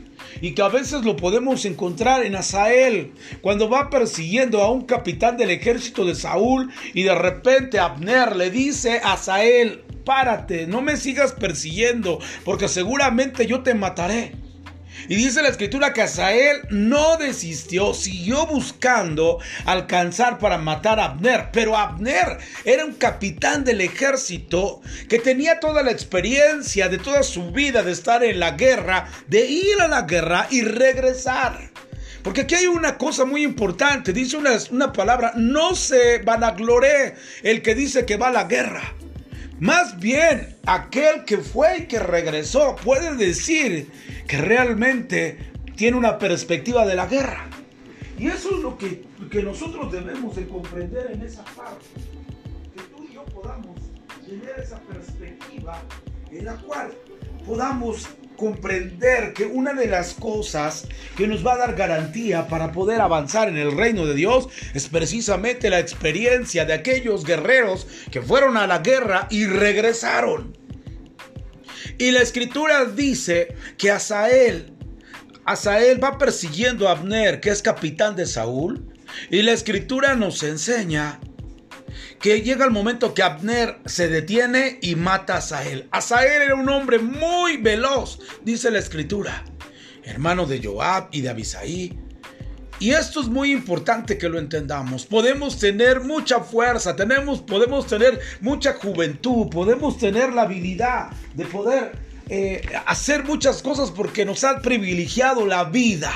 y 0.44 0.52
que 0.52 0.60
a 0.60 0.68
veces 0.68 1.06
lo 1.06 1.16
podemos 1.16 1.64
encontrar 1.64 2.22
en 2.22 2.36
Asael, 2.36 3.14
cuando 3.40 3.70
va 3.70 3.88
persiguiendo 3.88 4.60
a 4.60 4.70
un 4.70 4.82
capitán 4.82 5.38
del 5.38 5.48
ejército 5.48 6.04
de 6.04 6.14
Saúl 6.14 6.70
y 6.92 7.02
de 7.02 7.14
repente 7.14 7.78
Abner 7.78 8.36
le 8.36 8.50
dice 8.50 9.00
a 9.02 9.14
Asael, 9.14 9.84
párate, 10.04 10.66
no 10.66 10.82
me 10.82 10.98
sigas 10.98 11.32
persiguiendo, 11.32 12.18
porque 12.44 12.68
seguramente 12.68 13.46
yo 13.46 13.62
te 13.62 13.72
mataré. 13.72 14.43
Y 15.08 15.16
dice 15.16 15.42
la 15.42 15.48
escritura 15.48 15.92
que 15.92 16.02
Asael 16.02 16.62
no 16.70 17.16
desistió, 17.16 17.94
siguió 17.94 18.46
buscando 18.46 19.38
alcanzar 19.66 20.38
para 20.38 20.58
matar 20.58 20.98
a 20.98 21.06
Abner. 21.06 21.50
Pero 21.52 21.76
Abner 21.76 22.38
era 22.64 22.84
un 22.84 22.94
capitán 22.94 23.64
del 23.64 23.80
ejército 23.80 24.80
que 25.08 25.18
tenía 25.18 25.60
toda 25.60 25.82
la 25.82 25.90
experiencia 25.90 26.88
de 26.88 26.98
toda 26.98 27.22
su 27.22 27.50
vida 27.50 27.82
de 27.82 27.92
estar 27.92 28.24
en 28.24 28.40
la 28.40 28.52
guerra, 28.52 29.08
de 29.26 29.46
ir 29.46 29.80
a 29.80 29.88
la 29.88 30.02
guerra 30.02 30.46
y 30.50 30.62
regresar. 30.62 31.70
Porque 32.22 32.42
aquí 32.42 32.54
hay 32.54 32.66
una 32.66 32.96
cosa 32.96 33.26
muy 33.26 33.42
importante, 33.42 34.14
dice 34.14 34.38
una, 34.38 34.52
una 34.70 34.92
palabra, 34.92 35.32
no 35.36 35.74
se 35.74 36.18
vanaglore 36.18 37.14
el 37.42 37.60
que 37.60 37.74
dice 37.74 38.06
que 38.06 38.16
va 38.16 38.28
a 38.28 38.32
la 38.32 38.44
guerra. 38.44 38.94
Más 39.60 40.00
bien, 40.00 40.56
aquel 40.66 41.24
que 41.24 41.38
fue 41.38 41.78
y 41.78 41.86
que 41.86 42.00
regresó 42.00 42.76
puede 42.76 43.14
decir 43.14 43.90
que 44.26 44.38
realmente 44.38 45.38
tiene 45.76 45.96
una 45.96 46.18
perspectiva 46.18 46.84
de 46.84 46.96
la 46.96 47.06
guerra. 47.06 47.48
Y 48.18 48.28
eso 48.28 48.56
es 48.56 48.62
lo 48.62 48.76
que, 48.76 49.04
que 49.30 49.42
nosotros 49.42 49.92
debemos 49.92 50.36
de 50.36 50.46
comprender 50.48 51.10
en 51.12 51.22
esa 51.22 51.44
parte. 51.44 51.86
Que 52.74 52.82
tú 52.94 53.04
y 53.08 53.14
yo 53.14 53.24
podamos 53.26 53.78
tener 54.26 54.54
esa 54.58 54.80
perspectiva 54.80 55.80
en 56.30 56.44
la 56.44 56.56
cual 56.56 56.92
podamos 57.46 58.08
comprender 58.36 59.32
que 59.32 59.44
una 59.44 59.72
de 59.74 59.86
las 59.86 60.14
cosas 60.14 60.86
que 61.16 61.26
nos 61.26 61.46
va 61.46 61.54
a 61.54 61.58
dar 61.58 61.74
garantía 61.74 62.48
para 62.48 62.72
poder 62.72 63.00
avanzar 63.00 63.48
en 63.48 63.56
el 63.56 63.76
reino 63.76 64.06
de 64.06 64.14
Dios 64.14 64.48
es 64.74 64.88
precisamente 64.88 65.70
la 65.70 65.78
experiencia 65.78 66.64
de 66.64 66.72
aquellos 66.72 67.24
guerreros 67.24 67.86
que 68.10 68.22
fueron 68.22 68.56
a 68.56 68.66
la 68.66 68.78
guerra 68.78 69.26
y 69.30 69.46
regresaron. 69.46 70.56
Y 71.98 72.10
la 72.10 72.22
escritura 72.22 72.84
dice 72.86 73.54
que 73.78 73.90
Asael, 73.90 74.72
Asael 75.44 76.02
va 76.02 76.18
persiguiendo 76.18 76.88
a 76.88 76.92
Abner, 76.92 77.40
que 77.40 77.50
es 77.50 77.62
capitán 77.62 78.16
de 78.16 78.26
Saúl, 78.26 78.90
Y 79.30 79.42
la 79.42 79.52
escritura 79.52 80.16
nos 80.16 80.42
enseña 80.42 81.20
que 82.20 82.42
llega 82.42 82.64
el 82.64 82.70
momento 82.70 83.14
que 83.14 83.22
Abner 83.22 83.78
se 83.84 84.08
detiene 84.08 84.78
y 84.82 84.96
mata 84.96 85.34
a 85.34 85.38
Asael. 85.38 85.88
Asael 85.90 86.42
era 86.42 86.54
un 86.54 86.68
hombre 86.68 86.98
muy 86.98 87.56
veloz, 87.56 88.18
dice 88.42 88.70
la 88.70 88.78
escritura, 88.78 89.44
hermano 90.04 90.46
de 90.46 90.62
Joab 90.62 91.08
y 91.12 91.20
de 91.20 91.28
Abisaí. 91.30 91.98
Y 92.80 92.90
esto 92.90 93.20
es 93.20 93.28
muy 93.28 93.52
importante 93.52 94.18
que 94.18 94.28
lo 94.28 94.38
entendamos. 94.38 95.06
Podemos 95.06 95.58
tener 95.58 96.00
mucha 96.00 96.40
fuerza, 96.40 96.96
tenemos, 96.96 97.40
podemos 97.40 97.86
tener 97.86 98.20
mucha 98.40 98.74
juventud, 98.74 99.48
podemos 99.48 99.96
tener 99.98 100.32
la 100.32 100.42
habilidad 100.42 101.10
de 101.34 101.44
poder 101.46 101.92
eh, 102.28 102.62
hacer 102.86 103.24
muchas 103.24 103.62
cosas 103.62 103.90
porque 103.90 104.24
nos 104.24 104.44
ha 104.44 104.60
privilegiado 104.60 105.46
la 105.46 105.64
vida. 105.64 106.12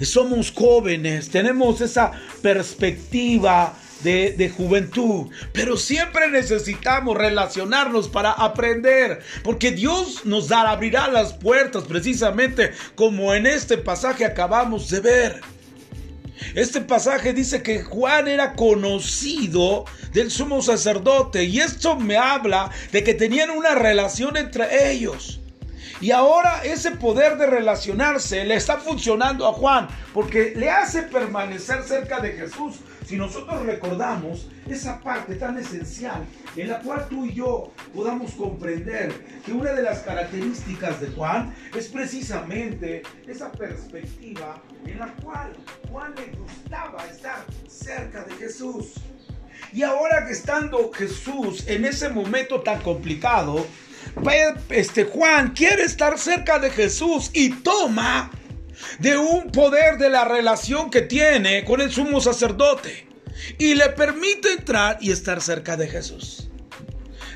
Somos 0.00 0.50
jóvenes, 0.50 1.28
tenemos 1.28 1.80
esa 1.80 2.12
perspectiva 2.42 3.74
de, 4.02 4.52
juventud, 4.56 5.30
pero 5.52 5.76
siempre 5.76 6.30
necesitamos 6.30 7.16
relacionarnos 7.16 8.08
para 8.08 8.32
aprender, 8.32 9.20
porque 9.42 9.70
Dios 9.72 10.24
nos 10.24 10.50
abrirá 10.50 11.08
las 11.08 11.32
puertas 11.34 11.84
precisamente 11.84 12.72
como 12.94 13.34
en 13.34 13.46
este 13.46 13.78
pasaje 13.78 14.24
acabamos 14.24 14.90
de 14.90 15.00
ver. 15.00 15.40
Este 16.54 16.80
pasaje 16.80 17.34
dice 17.34 17.62
que 17.62 17.82
Juan 17.82 18.26
era 18.26 18.54
conocido 18.54 19.84
del 20.12 20.30
sumo 20.30 20.62
sacerdote 20.62 21.44
y 21.44 21.60
esto 21.60 21.96
me 21.96 22.16
habla 22.16 22.70
de 22.92 23.04
que 23.04 23.14
tenían 23.14 23.50
una 23.50 23.74
relación 23.74 24.36
entre 24.36 24.90
ellos. 24.90 25.40
Y 26.00 26.12
ahora 26.12 26.62
ese 26.64 26.92
poder 26.92 27.36
de 27.36 27.46
relacionarse 27.46 28.44
le 28.44 28.54
está 28.54 28.78
funcionando 28.78 29.46
a 29.46 29.52
Juan 29.52 29.88
porque 30.14 30.54
le 30.56 30.70
hace 30.70 31.02
permanecer 31.02 31.82
cerca 31.82 32.20
de 32.20 32.32
Jesús. 32.32 32.76
Si 33.10 33.16
nosotros 33.16 33.66
recordamos 33.66 34.46
esa 34.68 35.00
parte 35.00 35.34
tan 35.34 35.58
esencial 35.58 36.24
en 36.54 36.68
la 36.68 36.78
cual 36.78 37.08
tú 37.08 37.24
y 37.24 37.34
yo 37.34 37.72
podamos 37.92 38.30
comprender 38.34 39.12
que 39.44 39.52
una 39.52 39.72
de 39.72 39.82
las 39.82 39.98
características 40.02 41.00
de 41.00 41.08
Juan 41.08 41.52
es 41.76 41.88
precisamente 41.88 43.02
esa 43.26 43.50
perspectiva 43.50 44.62
en 44.86 45.00
la 45.00 45.12
cual 45.14 45.50
Juan 45.90 46.14
le 46.14 46.38
gustaba 46.38 47.04
estar 47.06 47.44
cerca 47.66 48.22
de 48.22 48.32
Jesús. 48.34 48.92
Y 49.72 49.82
ahora 49.82 50.24
que 50.24 50.32
estando 50.32 50.92
Jesús 50.92 51.66
en 51.66 51.86
ese 51.86 52.10
momento 52.10 52.60
tan 52.60 52.80
complicado, 52.80 53.66
este 54.68 55.02
Juan 55.02 55.52
quiere 55.52 55.82
estar 55.82 56.16
cerca 56.16 56.60
de 56.60 56.70
Jesús 56.70 57.30
y 57.32 57.50
toma 57.54 58.30
de 58.98 59.16
un 59.16 59.50
poder 59.50 59.98
de 59.98 60.10
la 60.10 60.24
relación 60.24 60.90
que 60.90 61.02
tiene 61.02 61.64
con 61.64 61.80
el 61.80 61.90
sumo 61.90 62.20
sacerdote 62.20 63.06
y 63.58 63.74
le 63.74 63.88
permite 63.90 64.52
entrar 64.52 64.98
y 65.00 65.10
estar 65.10 65.40
cerca 65.40 65.76
de 65.76 65.88
Jesús. 65.88 66.50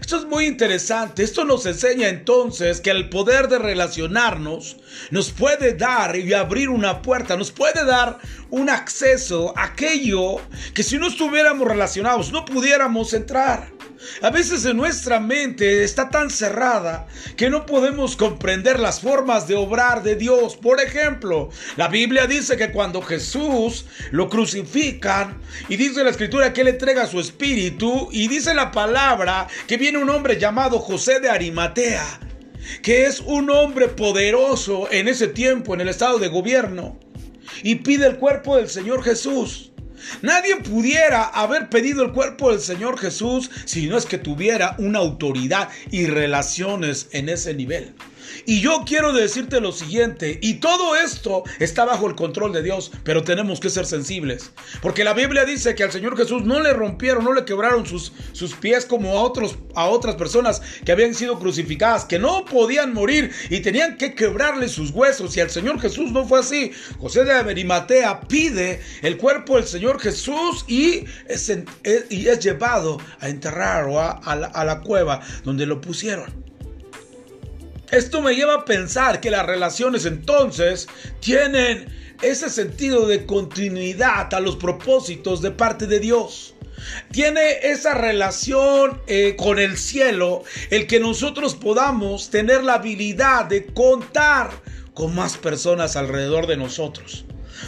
Esto 0.04 0.18
es 0.18 0.26
muy 0.26 0.44
interesante. 0.44 1.22
Esto 1.22 1.46
nos 1.46 1.64
enseña 1.64 2.08
entonces 2.08 2.82
que 2.82 2.90
el 2.90 3.08
poder 3.08 3.48
de 3.48 3.58
relacionarnos 3.58 4.76
nos 5.10 5.30
puede 5.30 5.72
dar 5.72 6.16
y 6.16 6.34
abrir 6.34 6.68
una 6.68 7.00
puerta, 7.00 7.38
nos 7.38 7.50
puede 7.50 7.86
dar 7.86 8.18
un 8.50 8.68
acceso 8.68 9.56
a 9.56 9.64
aquello 9.64 10.36
que 10.74 10.82
si 10.82 10.98
no 10.98 11.08
estuviéramos 11.08 11.66
relacionados 11.66 12.32
no 12.32 12.44
pudiéramos 12.44 13.14
entrar. 13.14 13.70
A 14.22 14.30
veces 14.30 14.64
en 14.64 14.76
nuestra 14.76 15.20
mente 15.20 15.84
está 15.84 16.10
tan 16.10 16.30
cerrada 16.30 17.06
que 17.36 17.50
no 17.50 17.66
podemos 17.66 18.16
comprender 18.16 18.80
las 18.80 19.00
formas 19.00 19.48
de 19.48 19.54
obrar 19.54 20.02
de 20.02 20.16
Dios. 20.16 20.56
Por 20.56 20.80
ejemplo, 20.80 21.50
la 21.76 21.88
Biblia 21.88 22.26
dice 22.26 22.56
que 22.56 22.72
cuando 22.72 23.02
Jesús 23.02 23.86
lo 24.10 24.28
crucifican 24.28 25.40
y 25.68 25.76
dice 25.76 26.04
la 26.04 26.10
escritura 26.10 26.52
que 26.52 26.62
él 26.62 26.68
entrega 26.68 27.06
su 27.06 27.20
espíritu 27.20 28.08
y 28.12 28.28
dice 28.28 28.54
la 28.54 28.70
palabra 28.70 29.46
que 29.66 29.76
viene 29.76 29.98
un 29.98 30.10
hombre 30.10 30.38
llamado 30.38 30.78
José 30.78 31.20
de 31.20 31.30
Arimatea, 31.30 32.20
que 32.82 33.06
es 33.06 33.20
un 33.20 33.50
hombre 33.50 33.88
poderoso 33.88 34.88
en 34.90 35.08
ese 35.08 35.28
tiempo 35.28 35.74
en 35.74 35.80
el 35.80 35.88
estado 35.88 36.18
de 36.18 36.28
gobierno 36.28 36.98
y 37.62 37.76
pide 37.76 38.06
el 38.06 38.16
cuerpo 38.16 38.56
del 38.56 38.68
Señor 38.68 39.02
Jesús. 39.02 39.73
Nadie 40.22 40.56
pudiera 40.56 41.24
haber 41.24 41.68
pedido 41.68 42.02
el 42.02 42.12
cuerpo 42.12 42.50
del 42.50 42.60
Señor 42.60 42.98
Jesús 42.98 43.50
si 43.64 43.86
no 43.86 43.96
es 43.96 44.06
que 44.06 44.18
tuviera 44.18 44.74
una 44.78 44.98
autoridad 44.98 45.68
y 45.90 46.06
relaciones 46.06 47.08
en 47.12 47.28
ese 47.28 47.54
nivel. 47.54 47.94
Y 48.46 48.60
yo 48.60 48.84
quiero 48.86 49.12
decirte 49.12 49.60
lo 49.60 49.72
siguiente, 49.72 50.38
y 50.42 50.54
todo 50.54 50.96
esto 50.96 51.44
está 51.60 51.84
bajo 51.84 52.06
el 52.06 52.14
control 52.14 52.52
de 52.52 52.62
Dios, 52.62 52.90
pero 53.02 53.24
tenemos 53.24 53.60
que 53.60 53.70
ser 53.70 53.86
sensibles. 53.86 54.50
Porque 54.82 55.04
la 55.04 55.14
Biblia 55.14 55.44
dice 55.44 55.74
que 55.74 55.82
al 55.82 55.92
Señor 55.92 56.16
Jesús 56.16 56.44
no 56.44 56.60
le 56.60 56.72
rompieron, 56.72 57.24
no 57.24 57.32
le 57.32 57.44
quebraron 57.44 57.86
sus, 57.86 58.12
sus 58.32 58.54
pies 58.54 58.84
como 58.84 59.18
a, 59.18 59.22
otros, 59.22 59.56
a 59.74 59.86
otras 59.86 60.16
personas 60.16 60.60
que 60.84 60.92
habían 60.92 61.14
sido 61.14 61.38
crucificadas, 61.38 62.04
que 62.04 62.18
no 62.18 62.44
podían 62.44 62.92
morir 62.92 63.30
y 63.48 63.60
tenían 63.60 63.96
que 63.96 64.14
quebrarle 64.14 64.68
sus 64.68 64.90
huesos. 64.90 65.36
Y 65.36 65.40
al 65.40 65.50
Señor 65.50 65.80
Jesús 65.80 66.12
no 66.12 66.26
fue 66.26 66.40
así. 66.40 66.72
José 66.98 67.24
de 67.24 67.32
Aberimatea 67.32 68.20
pide 68.20 68.80
el 69.02 69.16
cuerpo 69.16 69.56
del 69.56 69.66
Señor 69.66 70.00
Jesús 70.00 70.64
y 70.68 71.04
es, 71.26 71.50
llevado 72.40 73.00
a 73.20 73.28
enterrar 73.28 73.84
o 73.84 74.00
a 74.00 74.64
la 74.64 74.80
cueva 74.80 75.20
donde 75.44 75.66
lo 75.66 75.80
pusieron. 75.80 76.53
Esto 77.94 78.20
me 78.20 78.34
lleva 78.34 78.54
a 78.54 78.64
pensar 78.64 79.20
que 79.20 79.30
las 79.30 79.46
relaciones 79.46 80.04
entonces 80.04 80.88
tienen 81.20 81.86
ese 82.22 82.50
sentido 82.50 83.06
de 83.06 83.24
continuidad 83.24 84.34
a 84.34 84.40
los 84.40 84.56
propósitos 84.56 85.40
de 85.40 85.52
parte 85.52 85.86
de 85.86 86.00
Dios. 86.00 86.56
Tiene 87.12 87.60
esa 87.62 87.94
relación 87.94 89.00
eh, 89.06 89.36
con 89.38 89.60
el 89.60 89.78
cielo, 89.78 90.42
el 90.70 90.88
que 90.88 90.98
nosotros 90.98 91.54
podamos 91.54 92.30
tener 92.30 92.64
la 92.64 92.74
habilidad 92.74 93.44
de 93.44 93.66
contar 93.66 94.50
con 94.94 95.14
más 95.14 95.36
personas 95.36 95.96
alrededor 95.96 96.46
de 96.46 96.56
nosotros. 96.56 97.24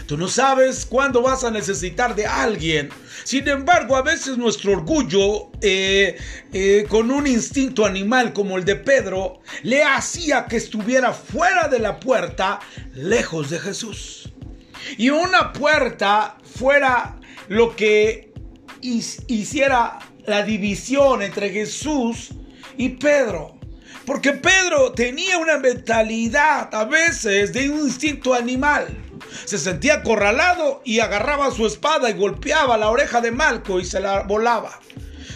Tú 0.06 0.16
no 0.16 0.28
sabes 0.28 0.86
cuándo 0.86 1.22
vas 1.22 1.44
a 1.44 1.50
necesitar 1.50 2.14
de 2.14 2.26
alguien. 2.26 2.90
Sin 3.24 3.46
embargo, 3.48 3.96
a 3.96 4.02
veces 4.02 4.36
nuestro 4.36 4.72
orgullo, 4.72 5.50
eh, 5.60 6.16
eh, 6.52 6.86
con 6.88 7.10
un 7.10 7.26
instinto 7.26 7.84
animal 7.84 8.32
como 8.32 8.56
el 8.56 8.64
de 8.64 8.76
Pedro, 8.76 9.40
le 9.62 9.82
hacía 9.82 10.46
que 10.46 10.56
estuviera 10.56 11.12
fuera 11.12 11.68
de 11.68 11.78
la 11.78 11.98
puerta, 12.00 12.60
lejos 12.94 13.50
de 13.50 13.58
Jesús. 13.58 14.32
Y 14.96 15.10
una 15.10 15.52
puerta 15.52 16.36
fuera 16.44 17.18
lo 17.48 17.74
que 17.74 18.32
hiciera 18.80 19.98
la 20.26 20.42
división 20.42 21.22
entre 21.22 21.50
Jesús 21.50 22.30
y 22.76 22.90
Pedro. 22.90 23.55
Porque 24.06 24.32
Pedro 24.32 24.92
tenía 24.92 25.36
una 25.38 25.58
mentalidad 25.58 26.72
a 26.72 26.84
veces 26.84 27.52
de 27.52 27.68
un 27.68 27.80
instinto 27.80 28.32
animal 28.32 28.86
se 29.44 29.58
sentía 29.58 29.94
acorralado 29.94 30.82
y 30.84 31.00
agarraba 31.00 31.50
su 31.50 31.66
espada 31.66 32.10
y 32.10 32.14
golpeaba 32.14 32.76
la 32.76 32.90
oreja 32.90 33.20
de 33.20 33.30
Malco 33.30 33.80
y 33.80 33.84
se 33.84 34.00
la 34.00 34.22
volaba. 34.22 34.80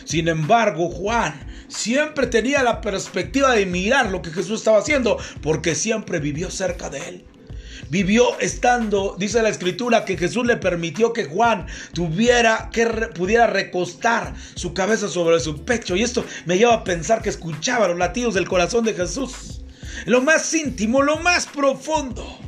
Sin 0.05 0.29
embargo, 0.29 0.91
Juan 0.91 1.49
siempre 1.69 2.27
tenía 2.27 2.63
la 2.63 2.81
perspectiva 2.81 3.53
de 3.55 3.67
mirar 3.67 4.11
lo 4.11 4.23
que 4.23 4.31
Jesús 4.31 4.61
estaba 4.61 4.79
haciendo, 4.79 5.19
porque 5.43 5.75
siempre 5.75 6.19
vivió 6.19 6.51
cerca 6.51 6.91
de 6.91 6.99
él. 7.09 7.25
Vivió 7.91 8.39
estando, 8.39 9.17
dice 9.19 9.43
la 9.43 9.49
escritura, 9.49 10.05
que 10.05 10.17
Jesús 10.17 10.47
le 10.47 10.57
permitió 10.57 11.13
que 11.13 11.25
Juan 11.25 11.67
tuviera, 11.93 12.71
que 12.73 12.87
pudiera 12.87 13.49
recostar 13.49 14.33
su 14.55 14.73
cabeza 14.73 15.09
sobre 15.09 15.41
su 15.41 15.65
pecho. 15.65 15.97
Y 15.97 16.05
esto 16.05 16.25
me 16.47 16.57
lleva 16.57 16.75
a 16.75 16.85
pensar 16.85 17.21
que 17.21 17.31
escuchaba 17.31 17.89
los 17.89 17.99
latidos 17.99 18.35
del 18.35 18.49
corazón 18.49 18.85
de 18.85 18.95
Jesús. 18.95 19.63
Lo 20.07 20.23
más 20.23 20.55
íntimo, 20.55 21.03
lo 21.03 21.19
más 21.19 21.47
profundo. 21.47 22.39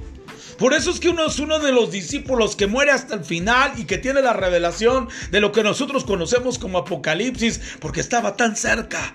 Por 0.58 0.74
eso 0.74 0.92
es 0.92 1.00
que 1.00 1.08
uno 1.08 1.26
es 1.26 1.40
uno 1.40 1.58
de 1.58 1.72
los 1.72 1.90
discípulos 1.90 2.54
que 2.54 2.68
muere 2.68 2.92
hasta 2.92 3.16
el 3.16 3.24
final 3.24 3.72
y 3.76 3.84
que 3.84 3.98
tiene 3.98 4.22
la 4.22 4.32
revelación 4.32 5.08
de 5.32 5.40
lo 5.40 5.50
que 5.50 5.64
nosotros 5.64 6.04
conocemos 6.04 6.60
como 6.60 6.78
Apocalipsis, 6.78 7.60
porque 7.80 8.00
estaba 8.00 8.36
tan 8.36 8.54
cerca, 8.54 9.12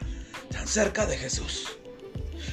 tan 0.51 0.67
cerca 0.67 1.05
de 1.05 1.17
Jesús. 1.17 1.67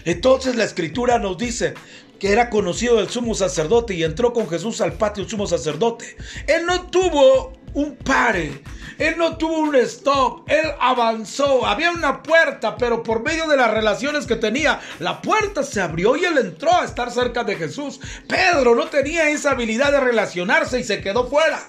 Entonces 0.04 0.54
la 0.54 0.62
escritura 0.62 1.18
nos 1.18 1.38
dice 1.38 1.74
que 2.18 2.33
era 2.33 2.50
conocido 2.50 2.97
del 2.97 3.09
sumo 3.09 3.35
sacerdote 3.35 3.94
y 3.94 4.04
entró 4.04 4.33
con 4.33 4.49
Jesús 4.49 4.80
al 4.80 4.94
patio 4.94 5.23
del 5.23 5.30
sumo 5.30 5.47
sacerdote. 5.47 6.16
Él 6.47 6.66
no 6.66 6.83
tuvo 6.90 7.52
un 7.75 7.97
pare 7.97 8.62
él 8.99 9.16
no 9.18 9.37
tuvo 9.37 9.59
un 9.59 9.75
stop, 9.76 10.49
él 10.49 10.66
avanzó. 10.80 11.66
Había 11.66 11.90
una 11.90 12.23
puerta, 12.23 12.76
pero 12.76 13.02
por 13.02 13.23
medio 13.23 13.49
de 13.49 13.56
las 13.56 13.71
relaciones 13.71 14.26
que 14.26 14.37
tenía, 14.37 14.80
la 15.00 15.21
puerta 15.21 15.62
se 15.62 15.80
abrió 15.80 16.16
y 16.16 16.25
él 16.25 16.38
entró 16.38 16.73
a 16.73 16.85
estar 16.85 17.11
cerca 17.11 17.44
de 17.44 17.56
Jesús. 17.56 18.00
Pedro 18.28 18.75
no 18.75 18.87
tenía 18.87 19.28
esa 19.30 19.52
habilidad 19.52 19.92
de 19.92 20.00
relacionarse 20.00 20.78
y 20.78 20.85
se 20.85 21.00
quedó 21.00 21.28
fuera. 21.28 21.68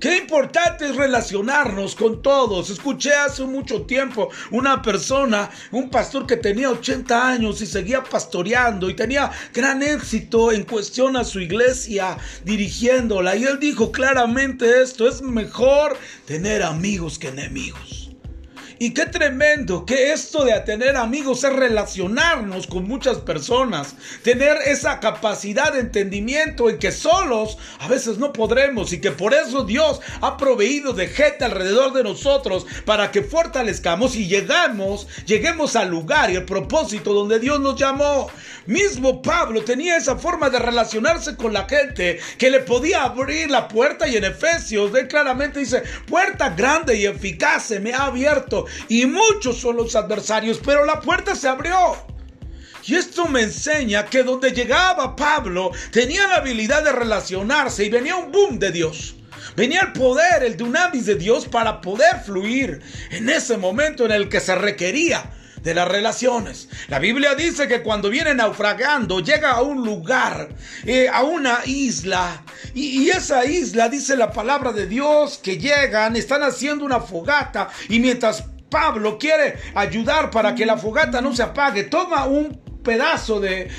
Qué 0.00 0.16
importante 0.16 0.86
es 0.86 0.96
relacionarnos 0.96 1.94
con 1.94 2.22
todos. 2.22 2.70
Escuché 2.70 3.12
hace 3.12 3.44
mucho 3.44 3.82
tiempo 3.82 4.30
una 4.50 4.80
persona, 4.80 5.50
un 5.72 5.90
pastor 5.90 6.26
que 6.26 6.38
tenía 6.38 6.70
80 6.70 7.28
años 7.28 7.60
y 7.60 7.66
seguía 7.66 8.02
pastoreando 8.02 8.88
y 8.88 8.94
tenía 8.94 9.30
gran 9.52 9.82
éxito 9.82 10.52
en 10.52 10.64
cuestión 10.64 11.18
a 11.18 11.24
su 11.24 11.38
iglesia 11.38 12.16
dirigiéndola. 12.44 13.36
Y 13.36 13.44
él 13.44 13.60
dijo 13.60 13.92
claramente 13.92 14.80
esto, 14.80 15.06
es 15.06 15.20
mejor 15.20 15.98
tener 16.24 16.62
amigos 16.62 17.18
que 17.18 17.28
enemigos. 17.28 18.09
Y 18.82 18.94
qué 18.94 19.04
tremendo 19.04 19.84
que 19.84 20.10
esto 20.10 20.42
de 20.42 20.58
tener 20.60 20.96
amigos 20.96 21.44
es 21.44 21.52
relacionarnos 21.52 22.66
con 22.66 22.88
muchas 22.88 23.18
personas, 23.18 23.94
tener 24.22 24.56
esa 24.64 25.00
capacidad 25.00 25.74
de 25.74 25.80
entendimiento 25.80 26.70
en 26.70 26.78
que 26.78 26.90
solos 26.90 27.58
a 27.78 27.88
veces 27.88 28.16
no 28.16 28.32
podremos 28.32 28.94
y 28.94 29.00
que 29.02 29.10
por 29.10 29.34
eso 29.34 29.64
Dios 29.64 30.00
ha 30.22 30.38
proveído 30.38 30.94
de 30.94 31.08
gente 31.08 31.44
alrededor 31.44 31.92
de 31.92 32.04
nosotros 32.04 32.66
para 32.86 33.10
que 33.10 33.20
fortalezcamos 33.20 34.16
y 34.16 34.28
llegamos, 34.28 35.06
lleguemos 35.26 35.76
al 35.76 35.90
lugar 35.90 36.30
y 36.30 36.36
el 36.36 36.46
propósito 36.46 37.12
donde 37.12 37.38
Dios 37.38 37.60
nos 37.60 37.78
llamó. 37.78 38.28
Mismo 38.64 39.20
Pablo 39.20 39.62
tenía 39.62 39.98
esa 39.98 40.16
forma 40.16 40.48
de 40.48 40.58
relacionarse 40.58 41.36
con 41.36 41.52
la 41.52 41.68
gente 41.68 42.18
que 42.38 42.48
le 42.48 42.60
podía 42.60 43.02
abrir 43.02 43.50
la 43.50 43.68
puerta 43.68 44.08
y 44.08 44.16
en 44.16 44.24
Efesios 44.24 44.94
él 44.94 45.06
claramente 45.06 45.58
dice, 45.58 45.82
puerta 46.06 46.48
grande 46.48 46.96
y 46.96 47.04
eficaz 47.04 47.64
se 47.64 47.78
me 47.78 47.92
ha 47.92 48.06
abierto 48.06 48.64
y 48.88 49.06
muchos 49.06 49.58
son 49.58 49.76
los 49.76 49.96
adversarios, 49.96 50.60
pero 50.64 50.84
la 50.84 51.00
puerta 51.00 51.34
se 51.34 51.48
abrió. 51.48 51.96
Y 52.84 52.94
esto 52.94 53.26
me 53.26 53.42
enseña 53.42 54.06
que 54.06 54.22
donde 54.22 54.52
llegaba 54.52 55.14
Pablo 55.14 55.70
tenía 55.92 56.26
la 56.26 56.36
habilidad 56.36 56.82
de 56.82 56.92
relacionarse 56.92 57.84
y 57.84 57.90
venía 57.90 58.16
un 58.16 58.32
boom 58.32 58.58
de 58.58 58.72
Dios. 58.72 59.14
Venía 59.56 59.82
el 59.82 59.92
poder, 59.92 60.42
el 60.42 60.56
dunamis 60.56 61.06
de 61.06 61.16
Dios 61.16 61.46
para 61.46 61.80
poder 61.80 62.20
fluir 62.24 62.80
en 63.10 63.28
ese 63.28 63.56
momento 63.56 64.04
en 64.04 64.12
el 64.12 64.28
que 64.28 64.40
se 64.40 64.54
requería 64.54 65.30
de 65.62 65.74
las 65.74 65.88
relaciones. 65.88 66.68
La 66.88 66.98
Biblia 66.98 67.34
dice 67.34 67.68
que 67.68 67.82
cuando 67.82 68.10
viene 68.10 68.34
naufragando 68.34 69.20
llega 69.20 69.50
a 69.50 69.62
un 69.62 69.84
lugar, 69.84 70.48
eh, 70.84 71.08
a 71.12 71.22
una 71.22 71.60
isla, 71.66 72.42
y, 72.74 73.02
y, 73.02 73.10
esa 73.10 73.44
isla 73.44 73.88
dice 73.88 74.16
la 74.16 74.32
palabra 74.32 74.72
de 74.72 74.86
Dios 74.86 75.38
que 75.42 75.58
llegan, 75.58 76.16
están 76.16 76.42
haciendo 76.42 76.84
una 76.84 77.00
fogata, 77.00 77.68
y 77.88 78.00
mientras 78.00 78.44
Pablo 78.70 79.18
quiere 79.18 79.56
ayudar 79.74 80.30
para 80.30 80.54
que 80.54 80.64
la 80.64 80.78
fogata 80.78 81.20
no 81.20 81.34
se 81.34 81.42
apague. 81.42 81.84
Toma 81.84 82.24
un 82.26 82.60
pedazo 82.82 83.40
de, 83.40 83.70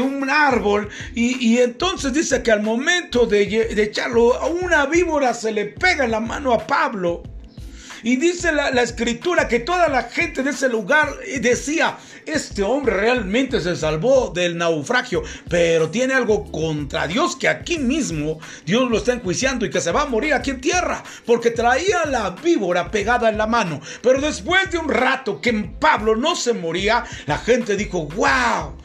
un 0.00 0.28
árbol 0.28 0.88
y, 1.14 1.58
entonces 1.58 2.12
dice 2.12 2.42
que 2.42 2.50
al 2.50 2.62
momento 2.62 3.26
de, 3.26 3.46
de 3.46 3.82
echarlo, 3.82 4.40
una 4.62 4.86
víbora 4.86 5.34
se 5.34 5.52
le 5.52 5.66
pega 5.66 6.04
en 6.04 6.10
la 6.10 6.20
mano 6.20 6.52
a 6.52 6.66
Pablo. 6.66 7.22
Y 8.02 8.16
dice 8.16 8.52
la, 8.52 8.68
escritura 8.82 9.46
que 9.46 9.60
toda 9.60 9.88
la 9.88 10.04
gente 10.04 10.42
de 10.42 10.50
ese 10.50 10.68
lugar 10.68 11.18
decía, 11.40 11.98
este 12.26 12.62
hombre 12.62 12.96
realmente 12.96 13.60
se 13.60 13.76
salvó 13.76 14.30
del 14.34 14.56
naufragio, 14.56 15.22
pero 15.48 15.90
tiene 15.90 16.14
algo 16.14 16.50
contra 16.50 17.06
Dios 17.06 17.36
que 17.36 17.48
aquí 17.48 17.78
mismo 17.78 18.38
Dios 18.64 18.90
lo 18.90 18.98
está 18.98 19.12
enjuiciando 19.12 19.64
y 19.64 19.70
que 19.70 19.80
se 19.80 19.92
va 19.92 20.02
a 20.02 20.06
morir 20.06 20.34
aquí 20.34 20.50
en 20.50 20.60
tierra, 20.60 21.02
porque 21.26 21.50
traía 21.50 22.04
la 22.06 22.30
víbora 22.30 22.90
pegada 22.90 23.28
en 23.28 23.38
la 23.38 23.46
mano. 23.46 23.80
Pero 24.02 24.20
después 24.20 24.70
de 24.70 24.78
un 24.78 24.88
rato 24.88 25.40
que 25.40 25.52
Pablo 25.78 26.16
no 26.16 26.36
se 26.36 26.52
moría, 26.52 27.04
la 27.26 27.38
gente 27.38 27.76
dijo, 27.76 28.06
wow, 28.06 28.76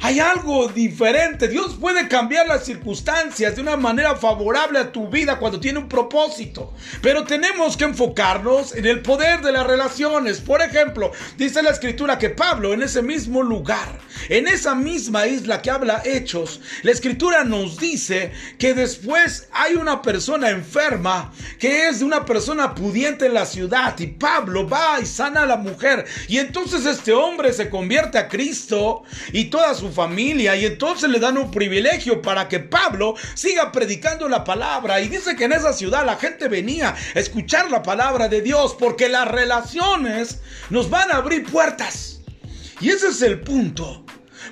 hay 0.00 0.20
algo 0.20 0.68
diferente. 0.68 1.48
Dios 1.48 1.76
puede 1.80 2.08
cambiar 2.08 2.46
las 2.46 2.64
circunstancias 2.64 3.56
de 3.56 3.62
una 3.62 3.76
manera 3.76 4.16
favorable 4.16 4.78
a 4.78 4.92
tu 4.92 5.08
vida 5.08 5.38
cuando 5.38 5.60
tiene 5.60 5.78
un 5.78 5.88
propósito. 5.88 6.72
Pero 7.00 7.24
tenemos 7.24 7.76
que 7.76 7.84
enfocarnos 7.84 8.74
en 8.74 8.86
el 8.86 9.02
poder 9.02 9.40
de 9.40 9.52
las 9.52 9.66
relaciones. 9.66 10.40
Por 10.40 10.62
ejemplo, 10.62 11.12
dice 11.36 11.62
la 11.62 11.70
escritura 11.70 12.18
que 12.18 12.30
Pablo 12.30 12.72
en 12.72 12.82
ese 12.82 13.02
mismo 13.02 13.42
lugar, 13.42 13.98
en 14.28 14.48
esa 14.48 14.74
misma 14.74 15.26
isla 15.26 15.62
que 15.62 15.70
habla 15.70 16.02
Hechos, 16.04 16.60
la 16.82 16.90
escritura 16.90 17.44
nos 17.44 17.78
dice 17.78 18.32
que 18.58 18.74
después 18.74 19.48
hay 19.52 19.74
una 19.74 20.02
persona 20.02 20.50
enferma 20.50 21.32
que 21.58 21.88
es 21.88 22.00
de 22.00 22.04
una 22.04 22.24
persona 22.24 22.74
pudiente 22.74 23.26
en 23.26 23.34
la 23.34 23.46
ciudad 23.46 23.98
y 23.98 24.06
Pablo 24.06 24.68
va 24.68 25.00
y 25.00 25.06
sana 25.06 25.42
a 25.42 25.46
la 25.46 25.56
mujer 25.56 26.04
y 26.28 26.38
entonces 26.38 26.86
este 26.86 27.12
hombre 27.12 27.52
se 27.52 27.70
convierte 27.70 28.18
a 28.18 28.28
Cristo 28.28 29.02
y 29.32 29.46
toda 29.46 29.74
su 29.84 29.92
familia 29.92 30.56
y 30.56 30.64
entonces 30.64 31.10
le 31.10 31.20
dan 31.20 31.36
un 31.36 31.50
privilegio 31.50 32.22
para 32.22 32.48
que 32.48 32.58
Pablo 32.58 33.14
siga 33.34 33.70
predicando 33.70 34.28
la 34.30 34.42
palabra. 34.42 34.98
Y 35.02 35.08
dice 35.08 35.36
que 35.36 35.44
en 35.44 35.52
esa 35.52 35.74
ciudad 35.74 36.06
la 36.06 36.16
gente 36.16 36.48
venía 36.48 36.94
a 37.14 37.18
escuchar 37.18 37.70
la 37.70 37.82
palabra 37.82 38.28
de 38.28 38.40
Dios 38.40 38.74
porque 38.78 39.10
las 39.10 39.28
relaciones 39.28 40.40
nos 40.70 40.88
van 40.88 41.10
a 41.10 41.16
abrir 41.16 41.44
puertas. 41.44 42.20
Y 42.80 42.88
ese 42.88 43.08
es 43.08 43.20
el 43.20 43.40
punto. 43.40 44.06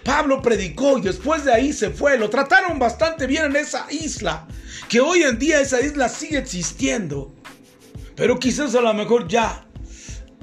Pablo 0.05 0.43
predicó 0.43 0.99
y 0.99 1.01
después 1.01 1.47
de 1.47 1.55
ahí 1.55 1.73
se 1.73 1.89
fue. 1.89 2.19
Lo 2.19 2.29
trataron 2.29 2.79
bastante 2.79 3.27
bien 3.27 3.45
en 3.47 3.57
esa 3.57 3.87
isla. 3.91 4.47
Que 4.91 5.01
hoy 5.01 5.23
en 5.23 5.39
día 5.39 5.61
esa 5.61 5.81
isla 5.81 6.11
sigue 6.11 6.37
existiendo. 6.37 7.33
Pero 8.17 8.39
quizás 8.39 8.75
a 8.75 8.83
lo 8.83 8.93
mejor 8.93 9.29
ya 9.29 9.65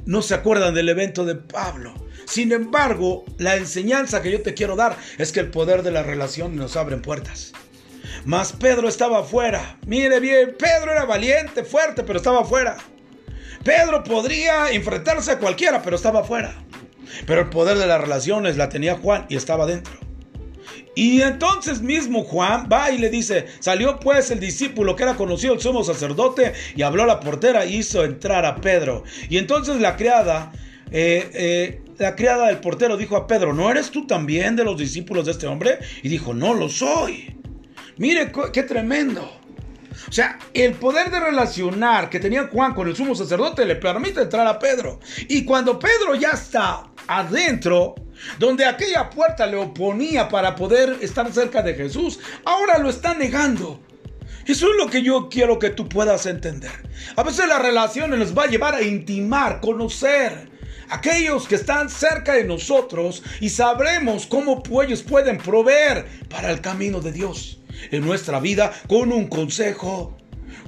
no 0.06 0.24
se 0.24 0.34
acuerdan 0.34 0.74
del 0.74 0.90
evento 0.90 1.26
de 1.26 1.36
Pablo. 1.36 1.94
Sin 2.30 2.52
embargo, 2.52 3.26
la 3.40 3.56
enseñanza 3.56 4.22
que 4.22 4.32
yo 4.32 4.44
te 4.44 4.54
quiero 4.54 4.76
dar 4.76 4.96
es 5.18 5.32
que 5.32 5.40
el 5.40 5.50
poder 5.50 5.82
de 5.82 5.90
la 5.90 6.04
relación 6.04 6.56
nos 6.56 6.78
abre 6.78 6.98
puertas. 6.98 7.54
Mas 8.24 8.54
Pedro 8.54 8.88
estaba 8.88 9.22
afuera. 9.22 9.80
Mire 9.88 10.20
bien, 10.20 10.56
Pedro 10.58 10.92
era 10.92 11.06
valiente, 11.06 11.64
fuerte, 11.64 12.04
pero 12.04 12.18
estaba 12.18 12.42
afuera. 12.42 12.78
Pedro 13.64 14.04
podría 14.04 14.70
enfrentarse 14.70 15.32
a 15.32 15.40
cualquiera, 15.40 15.82
pero 15.82 15.96
estaba 15.96 16.20
afuera. 16.20 16.56
Pero 17.26 17.42
el 17.42 17.50
poder 17.50 17.80
de 17.80 17.88
las 17.88 18.00
relaciones 18.00 18.58
la 18.58 18.70
tenía 18.70 18.96
Juan 18.96 19.26
y 19.28 19.36
estaba 19.36 19.66
dentro. 19.66 19.94
Y 20.96 21.22
entonces 21.24 21.82
mismo 21.82 22.24
Juan 22.24 22.70
va 22.72 22.92
y 22.92 23.00
le 23.00 23.10
dice, 23.10 23.48
salió 23.60 24.00
pues 24.00 24.30
el 24.30 24.40
discípulo 24.40 24.96
que 24.96 25.04
era 25.04 25.16
conocido 25.16 25.56
el 25.56 25.62
sumo 25.62 25.84
sacerdote 25.84 26.54
y 26.76 26.84
habló 26.84 27.04
a 27.04 27.08
la 27.08 27.20
portera 27.22 27.66
y 27.66 27.78
hizo 27.78 28.04
entrar 28.04 28.46
a 28.46 28.58
Pedro. 28.58 29.04
Y 29.30 29.38
entonces 29.38 29.80
la 29.80 29.96
criada 29.96 30.52
eh, 30.92 31.30
eh, 31.34 31.82
la 32.00 32.16
criada 32.16 32.48
del 32.48 32.60
portero 32.60 32.98
dijo 32.98 33.16
a 33.18 33.28
Pedro, 33.28 33.54
¿no 33.54 33.70
eres 33.70 33.92
tú 33.92 34.08
también 34.08 34.56
de 34.56 34.64
los 34.64 34.78
discípulos 34.78 35.26
de 35.26 35.32
este 35.32 35.48
hombre? 35.48 35.80
Y 36.02 36.10
dijo, 36.10 36.34
no 36.34 36.54
lo 36.54 36.70
soy. 36.70 37.36
Mire 37.98 38.32
qué 38.54 38.64
tremendo. 38.64 39.40
O 40.08 40.12
sea, 40.12 40.40
el 40.54 40.74
poder 40.74 41.12
de 41.12 41.20
relacionar 41.20 42.10
que 42.10 42.20
tenía 42.20 42.48
Juan 42.48 42.74
con 42.74 42.88
el 42.88 42.96
sumo 42.96 43.14
sacerdote 43.16 43.66
le 43.66 43.76
permite 43.76 44.22
entrar 44.22 44.48
a 44.48 44.58
Pedro. 44.58 45.00
Y 45.28 45.44
cuando 45.44 45.78
Pedro 45.78 46.16
ya 46.16 46.30
está 46.30 46.86
adentro, 47.08 47.96
donde 48.38 48.66
aquella 48.66 49.10
puerta 49.10 49.46
le 49.46 49.58
oponía 49.58 50.30
para 50.30 50.56
poder 50.56 50.98
estar 51.02 51.32
cerca 51.32 51.62
de 51.62 51.76
Jesús, 51.76 52.20
ahora 52.46 52.78
lo 52.78 52.90
está 52.90 53.14
negando. 53.14 53.82
Eso 54.46 54.68
es 54.72 54.78
lo 54.78 54.90
que 54.90 55.04
yo 55.04 55.30
quiero 55.30 55.60
que 55.60 55.70
tú 55.70 55.88
puedas 55.88 56.26
entender. 56.26 56.72
A 57.16 57.24
veces 57.24 57.48
las 57.48 57.62
relaciones 57.62 58.18
nos 58.18 58.36
va 58.36 58.44
a 58.44 58.48
llevar 58.48 58.74
a 58.74 58.82
intimar, 58.82 59.60
conocer, 59.62 60.50
aquellos 60.90 61.48
que 61.48 61.56
están 61.56 61.90
cerca 61.90 62.34
de 62.34 62.44
nosotros 62.44 63.24
y 63.40 63.50
sabremos 63.50 64.26
cómo 64.26 64.64
ellos 64.84 65.04
pueden 65.04 65.38
proveer 65.38 66.06
para 66.30 66.52
el 66.52 66.62
camino 66.62 67.00
de 67.00 67.12
Dios 67.12 67.60
en 67.92 68.06
nuestra 68.06 68.40
vida 68.40 68.72
con 68.88 69.12
un 69.12 69.28
consejo, 69.28 70.18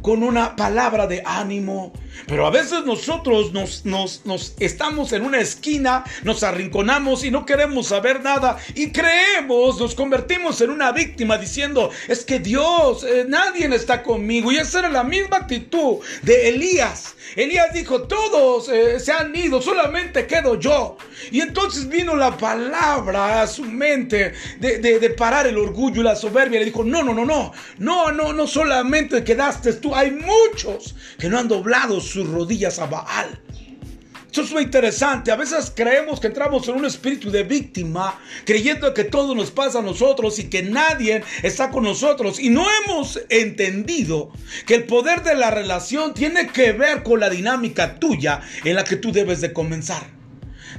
con 0.02 0.24
una 0.24 0.56
palabra 0.56 1.08
de 1.08 1.22
ánimo. 1.26 1.94
Pero 2.28 2.46
a 2.46 2.52
veces 2.52 2.86
nosotros 2.86 3.54
nos, 3.54 3.86
nos, 3.86 4.56
estamos 4.60 5.14
en 5.14 5.24
una 5.24 5.40
esquina, 5.40 6.04
nos 6.24 6.44
arrinconamos 6.44 7.24
y 7.24 7.32
no 7.32 7.46
queremos 7.46 7.88
saber 7.88 8.22
nada 8.22 8.58
y 8.76 8.92
creemos, 8.92 9.80
nos 9.80 9.96
convertimos 9.96 10.60
en 10.62 10.72
una 10.72 10.92
víctima 10.92 11.38
diciendo, 11.38 11.90
es 12.08 12.26
que 12.26 12.40
Dios, 12.40 13.04
eh, 13.04 13.26
nadie 13.28 13.66
está 13.76 14.04
conmigo. 14.04 14.52
Y 14.52 14.58
esa 14.58 14.80
era 14.80 14.90
la 14.90 15.04
misma 15.04 15.38
actitud 15.38 16.00
de 16.22 16.50
Elías. 16.50 17.16
Elías 17.36 17.74
dijo, 17.74 18.04
todos 18.04 18.68
eh, 18.70 19.00
se 19.00 19.12
han 19.12 19.34
ido, 19.36 19.62
solamente 19.62 20.28
quedo 20.28 20.60
yo. 20.60 20.98
Y 21.32 21.40
entonces 21.40 21.88
vino 21.88 22.16
la 22.16 22.36
palabra 22.38 23.42
a 23.42 23.48
su 23.48 23.64
mente 23.64 24.34
de, 24.60 24.80
de 24.80 25.10
parar 25.12 25.48
el 25.48 25.58
orgullo 25.58 26.02
y 26.02 26.04
la 26.04 26.16
soberbia. 26.16 26.60
Le 26.60 26.66
dijo, 26.66 26.84
no, 26.84 27.04
no, 27.04 27.14
no, 27.14 27.26
no, 27.26 27.54
no, 27.78 28.12
no, 28.12 28.34
no 28.34 28.48
solamente 28.48 29.24
quedaste 29.24 29.74
tú, 29.74 29.90
hay 29.95 30.12
muchos 30.12 30.95
que 31.17 31.30
no 31.30 31.39
han 31.39 31.47
doblado 31.47 31.99
sus 31.99 32.27
rodillas 32.27 32.80
a 32.80 32.86
Baal. 32.86 33.39
Eso 34.32 34.43
es 34.43 34.51
muy 34.54 34.63
interesante. 34.63 35.30
A 35.30 35.36
veces 35.36 35.73
creemos 35.75 36.21
que 36.21 36.27
entramos 36.27 36.65
en 36.69 36.75
un 36.75 36.86
espíritu 36.86 37.30
de 37.30 37.43
víctima, 37.43 38.17
creyendo 38.45 38.93
que 38.93 39.04
todo 39.04 39.36
nos 39.36 39.51
pasa 39.51 39.80
a 39.80 39.82
nosotros 39.82 40.39
y 40.39 40.45
que 40.49 40.63
nadie 40.63 41.21
está 41.43 41.69
con 41.69 41.84
nosotros. 41.84 42.39
Y 42.39 42.49
no 42.49 42.65
hemos 42.84 43.19
entendido 43.27 44.32
que 44.65 44.75
el 44.75 44.86
poder 44.86 45.23
de 45.23 45.36
la 45.36 45.51
relación 45.51 46.13
tiene 46.13 46.47
que 46.47 46.71
ver 46.71 47.04
con 47.04 47.19
la 47.19 47.30
dinámica 47.30 47.99
tuya 47.99 48.41
en 48.63 48.75
la 48.75 48.86
que 48.86 48.95
tú 48.95 49.12
debes 49.12 49.41
de 49.41 49.51
comenzar. 49.51 50.21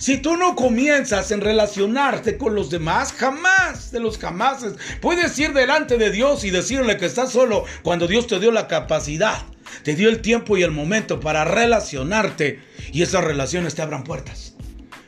Si 0.02 0.16
tú 0.16 0.36
no 0.36 0.56
comienzas 0.56 1.30
en 1.30 1.40
relacionarte 1.40 2.36
con 2.36 2.56
los 2.56 2.70
demás, 2.70 3.12
jamás 3.12 3.92
de 3.92 4.00
los 4.00 4.18
jamases 4.18 4.74
puedes 5.00 5.38
ir 5.38 5.52
delante 5.52 5.96
de 5.96 6.10
Dios 6.10 6.42
y 6.42 6.50
decirle 6.50 6.96
que 6.96 7.06
estás 7.06 7.30
solo 7.30 7.66
cuando 7.84 8.08
Dios 8.08 8.26
te 8.26 8.40
dio 8.40 8.50
la 8.50 8.66
capacidad 8.66 9.44
te 9.84 9.94
dio 9.94 10.08
el 10.08 10.20
tiempo 10.20 10.56
y 10.56 10.64
el 10.64 10.72
momento 10.72 11.20
para 11.20 11.44
relacionarte 11.44 12.60
y 12.92 13.02
esas 13.02 13.22
relaciones 13.22 13.76
te 13.76 13.82
abran 13.82 14.02
puertas. 14.02 14.54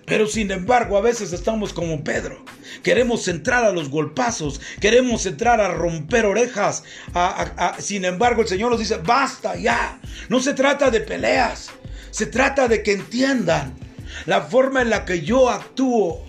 Pero 0.07 0.29
sin 0.29 0.53
embargo, 0.53 0.97
a 0.97 1.01
veces 1.01 1.33
estamos 1.33 1.73
como 1.73 2.05
Pedro. 2.05 2.45
Queremos 2.85 3.27
entrar 3.27 3.65
a 3.65 3.73
los 3.73 3.91
golpazos, 3.91 4.61
queremos 4.81 5.27
entrar 5.27 5.61
a 5.61 5.75
romper 5.75 6.25
orejas. 6.25 6.85
sin 7.81 8.05
embargo, 8.05 8.43
el 8.43 8.49
Señor 8.49 8.71
nos 8.71 8.79
dice, 8.79 8.99
basta 8.99 9.57
ya. 9.57 10.01
No 10.29 10.39
se 10.39 10.55
trata 10.55 10.93
de 10.93 11.01
peleas, 11.01 11.71
se 12.13 12.27
trata 12.27 12.69
de 12.69 12.85
que 12.85 12.93
entiendan 12.93 13.75
la 14.27 14.43
forma 14.43 14.83
en 14.83 14.91
la 14.91 15.05
que 15.05 15.23
yo 15.23 15.51
actúo 15.51 16.24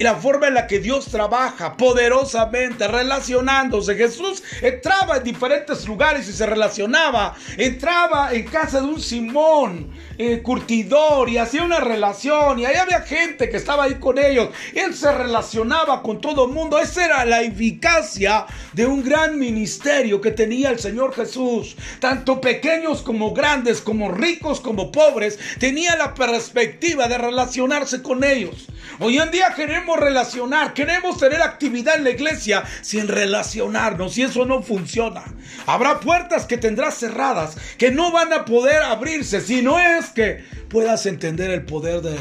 y 0.00 0.02
la 0.02 0.14
forma 0.14 0.48
en 0.48 0.54
la 0.54 0.66
que 0.66 0.78
Dios 0.78 1.08
trabaja 1.08 1.76
poderosamente, 1.76 2.88
relacionándose. 2.88 3.96
Jesús 3.96 4.42
entraba 4.62 5.18
en 5.18 5.24
diferentes 5.24 5.86
lugares 5.86 6.26
y 6.26 6.32
se 6.32 6.46
relacionaba. 6.46 7.36
Entraba 7.58 8.32
en 8.32 8.44
casa 8.44 8.80
de 8.80 8.86
un 8.86 8.98
Simón, 8.98 9.90
eh, 10.16 10.40
curtidor, 10.40 11.28
y 11.28 11.36
hacía 11.36 11.64
una 11.64 11.80
relación. 11.80 12.58
Y 12.58 12.64
ahí 12.64 12.76
había 12.76 13.02
gente 13.02 13.50
que 13.50 13.58
estaba 13.58 13.84
ahí 13.84 13.96
con 13.96 14.18
ellos. 14.18 14.48
Él 14.74 14.94
se 14.94 15.12
relacionaba 15.12 16.02
con 16.02 16.18
todo 16.22 16.46
el 16.46 16.52
mundo. 16.52 16.78
Esa 16.78 17.04
era 17.04 17.24
la 17.26 17.42
eficacia 17.42 18.46
de 18.72 18.86
un 18.86 19.04
gran 19.04 19.38
ministerio 19.38 20.22
que 20.22 20.30
tenía 20.30 20.70
el 20.70 20.78
Señor 20.78 21.14
Jesús. 21.14 21.76
Tanto 21.98 22.40
pequeños 22.40 23.02
como 23.02 23.34
grandes, 23.34 23.82
como 23.82 24.10
ricos 24.10 24.62
como 24.62 24.90
pobres, 24.90 25.38
tenía 25.58 25.94
la 25.96 26.14
perspectiva 26.14 27.06
de 27.06 27.18
relacionarse 27.18 28.00
con 28.00 28.24
ellos. 28.24 28.66
Hoy 28.98 29.18
en 29.18 29.30
día 29.30 29.52
relacionar, 29.96 30.74
queremos 30.74 31.18
tener 31.18 31.42
actividad 31.42 31.96
en 31.96 32.04
la 32.04 32.10
iglesia 32.10 32.64
sin 32.82 33.08
relacionarnos 33.08 34.16
y 34.18 34.22
eso 34.22 34.44
no 34.44 34.62
funciona. 34.62 35.24
Habrá 35.66 36.00
puertas 36.00 36.46
que 36.46 36.58
tendrás 36.58 36.98
cerradas 36.98 37.56
que 37.78 37.90
no 37.90 38.12
van 38.12 38.32
a 38.32 38.44
poder 38.44 38.82
abrirse 38.82 39.40
si 39.40 39.62
no 39.62 39.78
es 39.78 40.06
que 40.10 40.44
puedas 40.68 41.06
entender 41.06 41.50
el 41.50 41.64
poder 41.64 42.02
de, 42.02 42.16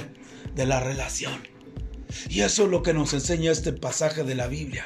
de 0.56 0.66
la 0.66 0.80
relación. 0.80 1.42
Y 2.30 2.42
eso 2.42 2.64
es 2.64 2.70
lo 2.70 2.84
que 2.84 2.94
nos 2.94 3.14
enseña 3.14 3.52
este 3.52 3.74
pasaje 3.74 4.24
de 4.24 4.36
la 4.36 4.48
Biblia. 4.48 4.86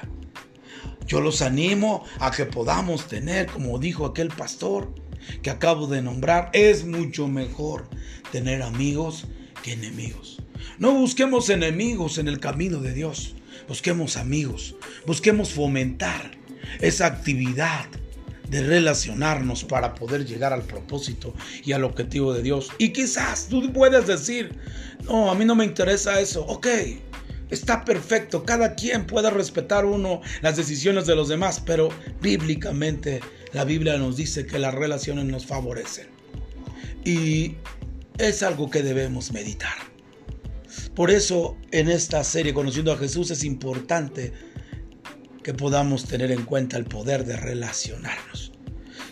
Yo 1.08 1.22
los 1.22 1.42
animo 1.42 2.06
a 2.20 2.32
que 2.32 2.46
podamos 2.46 3.08
tener, 3.08 3.48
como 3.48 3.80
dijo 3.80 4.06
aquel 4.06 4.30
pastor 4.30 4.94
que 5.42 5.50
acabo 5.50 5.88
de 5.88 6.02
nombrar, 6.02 6.50
es 6.54 6.86
mucho 6.86 7.28
mejor 7.28 7.88
tener 8.32 8.62
amigos 8.62 9.26
que 9.62 9.74
enemigos. 9.74 10.43
No 10.80 10.94
busquemos 10.94 11.50
enemigos 11.50 12.18
en 12.18 12.28
el 12.28 12.40
camino 12.40 12.80
de 12.80 12.94
Dios. 12.94 13.36
Busquemos 13.68 14.18
amigos. 14.18 14.76
Busquemos 15.06 15.52
fomentar 15.52 16.32
esa 16.80 17.08
actividad 17.08 17.88
de 18.50 18.62
relacionarnos 18.62 19.64
para 19.64 19.96
poder 19.96 20.26
llegar 20.26 20.54
al 20.54 20.62
propósito 20.62 21.34
y 21.64 21.72
al 21.72 21.84
objetivo 21.84 22.34
de 22.34 22.44
Dios. 22.44 22.70
Y 22.78 22.90
quizás 22.90 23.48
tú 23.48 23.72
puedes 23.74 24.06
decir, 24.06 24.56
no, 25.06 25.32
a 25.32 25.36
mí 25.36 25.46
no 25.46 25.56
me 25.56 25.66
interesa 25.66 26.20
eso. 26.20 26.46
Ok, 26.46 26.68
está 27.50 27.84
perfecto. 27.84 28.44
Cada 28.44 28.76
quien 28.76 29.08
puede 29.08 29.30
respetar 29.30 29.86
uno 29.86 30.22
las 30.42 30.58
decisiones 30.58 31.08
de 31.08 31.16
los 31.16 31.30
demás, 31.30 31.62
pero 31.66 31.90
bíblicamente 32.22 33.22
la 33.54 33.64
Biblia 33.64 33.98
nos 33.98 34.18
dice 34.18 34.46
que 34.46 34.60
las 34.60 34.74
relaciones 34.74 35.26
nos 35.26 35.46
favorecen. 35.46 36.08
Y 37.06 37.56
es 38.18 38.44
algo 38.44 38.70
que 38.70 38.84
debemos 38.84 39.32
meditar. 39.32 39.93
Por 40.96 41.10
eso 41.10 41.58
en 41.72 41.90
esta 41.90 42.24
serie 42.24 42.54
Conociendo 42.54 42.92
a 42.92 42.98
Jesús 42.98 43.32
es 43.32 43.44
importante 43.44 44.32
que 45.44 45.54
podamos 45.54 46.06
tener 46.06 46.32
en 46.32 46.44
cuenta 46.46 46.78
el 46.78 46.86
poder 46.86 47.26
de 47.26 47.36
relacionarnos. 47.36 48.43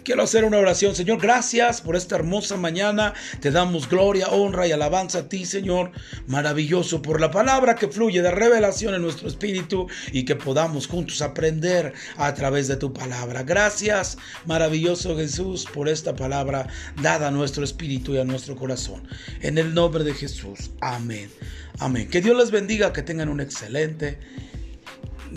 Quiero 0.04 0.24
hacer 0.24 0.46
una 0.46 0.58
oración. 0.58 0.96
Señor, 0.96 1.20
gracias 1.20 1.82
por 1.82 1.96
esta 1.96 2.16
hermosa 2.16 2.58
mañana. 2.58 3.14
Te 3.40 3.52
damos 3.52 3.88
gloria, 3.88 4.30
honra 4.30 4.68
y 4.68 4.72
alabanza 4.72 5.20
a 5.20 5.30
ti, 5.30 5.46
Señor. 5.46 5.92
Maravilloso 6.28 7.02
por 7.02 7.22
la 7.22 7.30
palabra 7.30 7.76
que 7.76 7.88
fluye 7.88 8.22
de 8.22 8.32
revelación 8.32 8.96
en 8.96 9.04
nuestro 9.04 9.28
espíritu 9.28 9.88
y 10.12 10.26
que 10.26 10.36
podamos 10.36 10.88
juntos 10.88 11.22
aprender 11.22 11.94
a 12.18 12.34
través 12.34 12.68
de 12.68 12.78
tu 12.78 12.92
palabra. 12.94 13.44
Gracias, 13.44 14.18
maravilloso 14.46 15.16
Jesús, 15.16 15.68
por 15.72 15.88
esta 15.88 16.16
palabra 16.16 16.68
dada 17.02 17.28
a 17.28 17.32
nuestro 17.32 17.64
espíritu 17.64 18.16
y 18.16 18.18
a 18.18 18.24
nuestro 18.24 18.56
corazón. 18.56 19.08
En 19.42 19.60
el 19.60 19.74
nombre 19.74 20.04
de 20.04 20.14
Jesús. 20.14 20.72
Amén. 20.82 21.30
Amén. 21.80 22.10
Que 22.10 22.22
Dios 22.22 22.36
les 22.38 22.50
bendiga, 22.50 22.92
que 22.92 23.04
tengan 23.04 23.30
un 23.30 23.40
excelente 23.40 24.20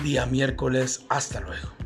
día 0.02 0.26
miércoles. 0.26 1.02
Hasta 1.08 1.40
luego. 1.40 1.83